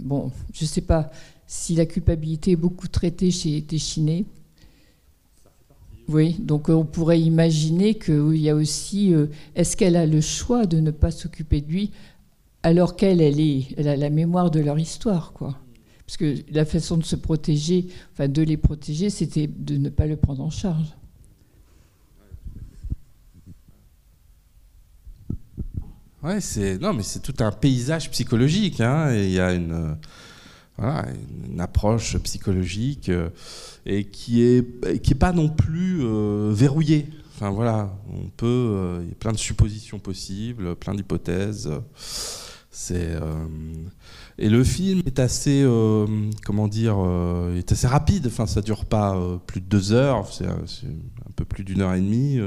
[0.00, 1.12] bon, je ne sais pas
[1.46, 4.24] si la culpabilité est beaucoup traitée chez Téchiné.
[6.38, 10.66] Donc euh, on pourrait imaginer qu'il y a aussi, euh, est-ce qu'elle a le choix
[10.66, 11.90] de ne pas s'occuper de lui
[12.62, 15.58] alors qu'elle, elle, est, a la mémoire de leur histoire, quoi.
[16.06, 20.06] Parce que la façon de se protéger, enfin de les protéger, c'était de ne pas
[20.06, 20.86] le prendre en charge.
[26.22, 28.80] Ouais, c'est non, mais c'est tout un paysage psychologique.
[28.80, 29.96] Hein, il y a une,
[31.48, 33.28] une approche psychologique euh,
[33.86, 37.06] et qui est qui est pas non plus euh, verrouillée.
[37.34, 41.70] Enfin voilà, on peut, euh, il y a plein de suppositions possibles, plein d'hypothèses.
[42.70, 43.10] C'est
[44.38, 45.62] et le film est assez,
[46.46, 46.96] comment dire,
[47.54, 48.28] est assez rapide.
[48.28, 49.14] Enfin, ça dure pas
[49.46, 52.40] plus de deux heures, c'est un peu plus d'une heure et demie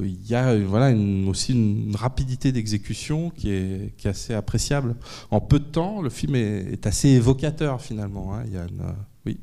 [0.00, 0.96] il y a voilà,
[1.28, 4.96] aussi une rapidité d'exécution qui est, qui est, assez appréciable.
[5.30, 8.34] En peu de temps, le film est, assez évocateur finalement.
[8.34, 8.44] Hein.
[8.46, 8.94] Il y a une,
[9.26, 9.38] oui.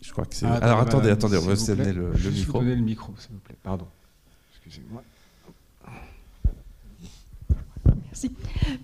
[0.00, 0.46] Je crois que c'est.
[0.46, 2.58] Ah, Alors attendez, attendez, on va se donner le, le micro.
[2.58, 3.56] Vous donner le micro, s'il vous plaît.
[3.62, 3.86] Pardon.
[4.54, 5.02] Excusez-moi.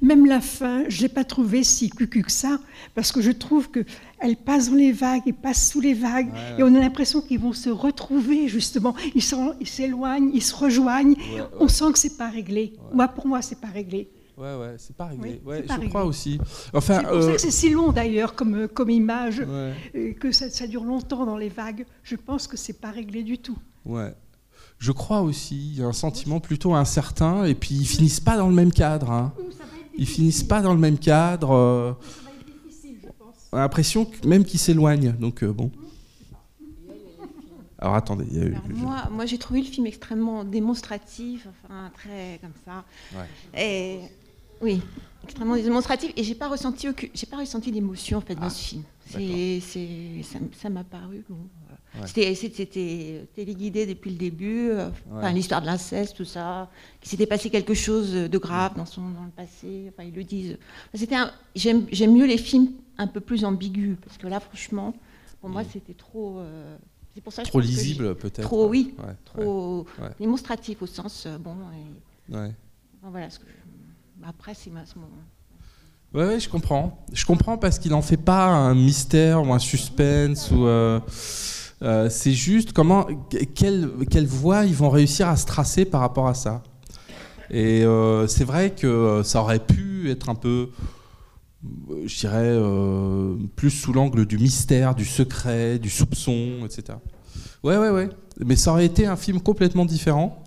[0.03, 2.59] Même la fin, je n'ai pas trouvé si cucu que ça,
[2.95, 3.71] parce que je trouve
[4.21, 7.41] qu'elle passe dans les vagues et passe sous les vagues, et on a l'impression qu'ils
[7.41, 8.95] vont se retrouver, justement.
[9.15, 11.17] Ils s'éloignent, ils, se rejoignent.
[11.59, 12.75] on sent que c'est pas réglé.
[12.93, 14.11] Moi, pour moi, c'est pas réglé.
[14.37, 15.41] Ouais, ouais, c'est pas réglé.
[15.47, 16.39] je crois aussi.
[16.73, 19.43] Enfin, c'est pour ça que euh, c'est si long d'ailleurs comme, comme image,
[20.19, 21.85] que ça, ça, dure longtemps dans les vagues.
[22.03, 23.59] Je pense que c'est pas réglé du tout.
[23.85, 24.15] Ouais
[24.81, 28.37] je crois aussi, il y a un sentiment plutôt incertain, et puis ils finissent pas
[28.39, 29.11] dans le même cadre.
[29.11, 29.33] Hein.
[29.97, 31.53] Ils finissent pas dans le même cadre.
[31.53, 31.93] Euh.
[33.53, 35.13] On a l'impression même qu'il s'éloigne.
[35.19, 35.71] Donc bon.
[37.79, 38.27] Alors attendez.
[38.69, 42.85] moi, moi j'ai trouvé le film extrêmement démonstratif, enfin très comme ça.
[43.59, 44.01] Et
[44.61, 44.83] oui,
[45.25, 46.13] extrêmement démonstratif.
[46.17, 48.83] Et j'ai pas ressenti j'ai pas ressenti d'émotion en fait dans ah, ce film.
[49.11, 51.39] C'est, ça, m'a paru bon.
[51.97, 54.71] Euh, c'était, téléguidé depuis le début.
[54.71, 54.91] Euh,
[55.33, 56.71] l'histoire de l'inceste, tout ça.
[57.01, 59.91] Qu'il s'était passé quelque chose de grave dans son dans le passé.
[59.93, 60.59] Enfin, ils le disent.
[60.95, 61.17] C'était
[61.55, 64.95] j'aime, j'aime mieux les films un peu plus ambigus parce que là, franchement,
[65.41, 65.67] pour moi, mm.
[65.73, 66.39] c'était trop.
[66.39, 66.77] Euh,
[67.15, 68.43] c'est pour ça trop lisible peut-être.
[68.43, 68.95] Trop oui,
[69.25, 69.87] trop
[70.19, 71.57] démonstratif au sens euh, bon.
[73.03, 73.31] voilà.
[73.31, 73.47] Ce que
[74.25, 74.83] Après c'est mon.
[76.13, 77.05] Ouais, ouais, je comprends.
[77.13, 80.51] Je comprends parce qu'il n'en fait pas un mystère ou un suspense.
[80.53, 81.01] Euh,
[81.83, 83.07] euh, c'est juste comment,
[83.55, 86.63] quelle, quelle voie ils vont réussir à se tracer par rapport à ça.
[87.53, 87.85] Et
[88.29, 90.71] c'est vrai que ça aurait pu être un peu
[92.07, 96.99] je dirais, euh, plus sous l'angle du mystère, du secret, du soupçon, etc.
[97.63, 98.09] Ouais, ouais, ouais.
[98.39, 100.43] Mais ça aurait été un film complètement différent.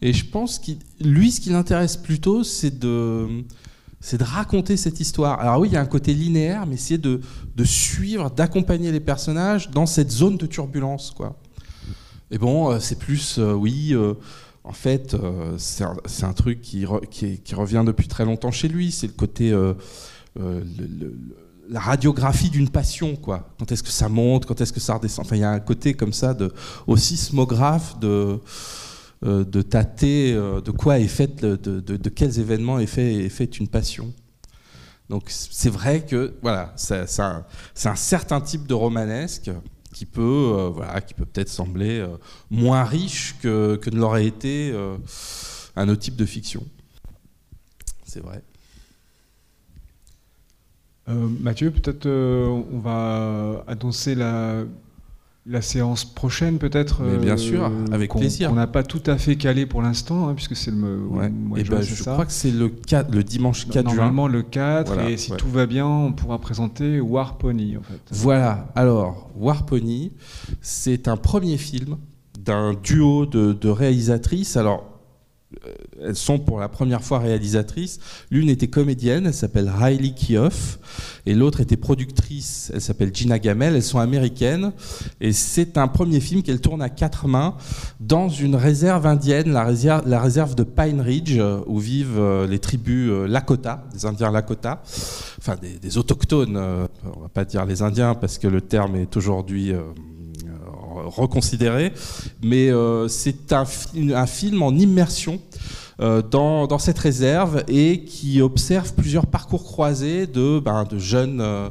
[0.00, 3.44] Et je pense que lui, ce qui l'intéresse plutôt, c'est de,
[4.02, 5.40] c'est de raconter cette histoire.
[5.40, 7.20] Alors oui, il y a un côté linéaire, mais c'est de,
[7.64, 11.38] suivre, d'accompagner les personnages dans cette zone de turbulence, quoi.
[12.30, 13.94] Et bon, euh, c'est plus, euh, oui.
[14.64, 15.16] en fait,
[15.56, 15.84] c'est
[16.24, 18.92] un, truc qui, revient depuis très longtemps chez lui.
[18.92, 19.54] C'est le côté
[20.40, 20.62] euh,
[21.68, 23.48] la radiographie d'une passion, quoi.
[23.58, 25.24] Quand est-ce que ça monte, quand est-ce que ça redescend.
[25.24, 26.52] Enfin, il y a un côté comme ça de,
[26.86, 28.36] au sismographe de, euh,
[29.22, 33.58] de tâter euh, de quoi est faite, de, de, quels événements est fait, est fait
[33.58, 34.12] une passion.
[35.08, 37.44] Donc c'est vrai que voilà, c'est un,
[37.84, 39.50] un, certain type de romanesque
[39.92, 42.06] qui peut, voilà, qui peut peut-être sembler
[42.50, 44.72] moins riche que, que ne l'aurait été
[45.76, 46.64] un autre type de fiction.
[48.04, 48.42] C'est vrai.
[51.08, 54.62] Euh, Mathieu, peut-être euh, on va annoncer la,
[55.44, 57.02] la séance prochaine, peut-être.
[57.20, 58.50] bien sûr, euh, avec plaisir.
[58.52, 61.64] On n'a pas tout à fait calé pour l'instant, hein, puisque c'est le mois de
[61.64, 62.72] juin, ben, Je crois que c'est le,
[63.10, 67.38] le dimanche 4 Normalement le 4, et si tout va bien, on pourra présenter War
[67.38, 67.76] Pony.
[67.76, 68.00] En fait.
[68.10, 70.12] Voilà, alors War Pony,
[70.60, 71.96] c'est un premier film
[72.38, 74.56] d'un duo de, de réalisatrices.
[74.56, 74.91] Alors,
[76.02, 78.00] elles sont pour la première fois réalisatrices.
[78.30, 80.78] L'une était comédienne, elle s'appelle Riley Kioff,
[81.26, 83.74] et l'autre était productrice, elle s'appelle Gina Gamel.
[83.74, 84.72] Elles sont américaines,
[85.20, 87.56] et c'est un premier film qu'elle tourne à quatre mains
[88.00, 89.64] dans une réserve indienne, la
[90.20, 94.82] réserve, de Pine Ridge, où vivent euh, les tribus euh, Lakota, des Indiens Lakota,
[95.38, 96.56] enfin des, autochtones.
[96.56, 99.72] On va pas dire les Indiens parce que le terme est aujourd'hui
[100.92, 101.92] reconsidéré,
[102.42, 105.40] mais euh, c'est un, film en immersion
[106.02, 111.68] euh, dans, cette réserve et qui observe plusieurs parcours croisés de, ben, de jeunes euh,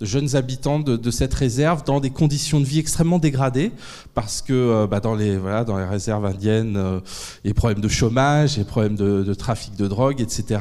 [0.00, 3.72] de jeunes habitants de, cette réserve dans des conditions de vie extrêmement dégradées,
[4.14, 7.00] parce que bah, dans, les, voilà, dans les réserves indiennes, euh,
[7.44, 10.60] des problèmes de chômage, des problèmes de trafic de drogue, etc.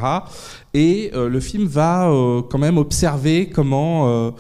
[0.74, 2.10] Et le film va
[2.50, 4.34] quand même observer comment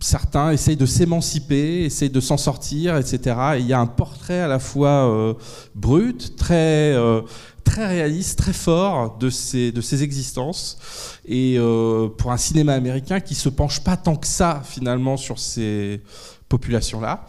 [0.00, 3.36] certains essayent de s'émanciper, essayent de s'en sortir, etc.
[3.58, 5.34] il y a un portrait à la fois euh,
[5.74, 7.22] brut, très, euh,
[7.64, 10.78] très réaliste, très fort de ces, de ces existences.
[11.26, 15.38] Et euh, pour un cinéma américain qui se penche pas tant que ça, finalement, sur
[15.38, 16.02] ces
[16.48, 17.26] populations-là.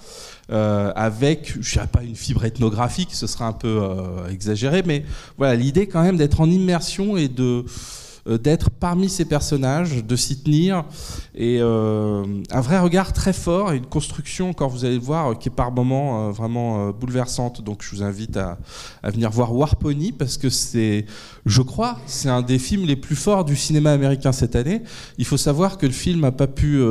[0.96, 3.82] avec, je dirais pas une fibre ethnographique, ce serait un peu
[4.30, 5.04] exagéré, mais
[5.38, 7.66] voilà, l'idée quand même d'être en immersion et de,
[8.28, 10.84] d'être parmi ces personnages, de s'y tenir,
[11.36, 15.38] et euh, un vrai regard très fort et une construction, encore vous allez le voir,
[15.40, 17.62] qui est par moments euh, vraiment bouleversante.
[17.62, 18.58] Donc je vous invite à,
[19.04, 21.06] venir voir Warpony parce que c'est,
[21.46, 24.82] je crois, c'est un des films les plus forts du cinéma américain cette année.
[25.18, 26.82] Il faut savoir que le film n'a pas pu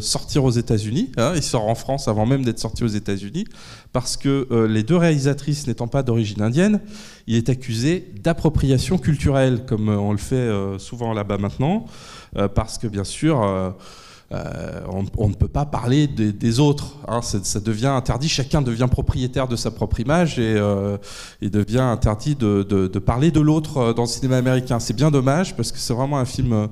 [0.00, 1.12] sortir aux États-Unis.
[1.16, 1.32] Hein.
[1.36, 3.46] il sort en France avant même d'être sorti aux États-Unis
[3.92, 6.80] parce que les deux réalisatrices n'étant pas d'origine indienne,
[7.30, 11.86] il est accusé d'appropriation culturelle, comme euh, on le fait euh, souvent là-bas maintenant,
[12.36, 13.38] euh, parce que bien sûr,
[14.32, 16.96] on, ne peut pas parler des, autres.
[17.06, 17.20] Hein.
[17.22, 18.28] ça, devient interdit.
[18.28, 20.56] Chacun devient propriétaire de sa propre image et
[21.40, 24.78] il devient interdit de, parler de l'autre dans le cinéma américain.
[24.78, 26.68] C'est bien dommage parce que c'est vraiment un film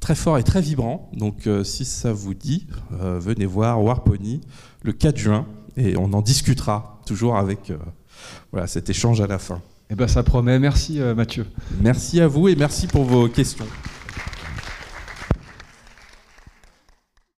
[0.00, 1.10] très fort et très vibrant.
[1.12, 4.40] Donc, si ça vous dit, venez voir War Pony
[4.82, 5.46] le 4 juin
[5.76, 7.72] et on en discutera toujours avec
[8.52, 9.60] voilà, cet échange à la fin.
[9.92, 10.58] Eh ben, ça promet.
[10.58, 11.46] Merci euh, Mathieu.
[11.82, 13.66] Merci à vous et merci pour vos questions.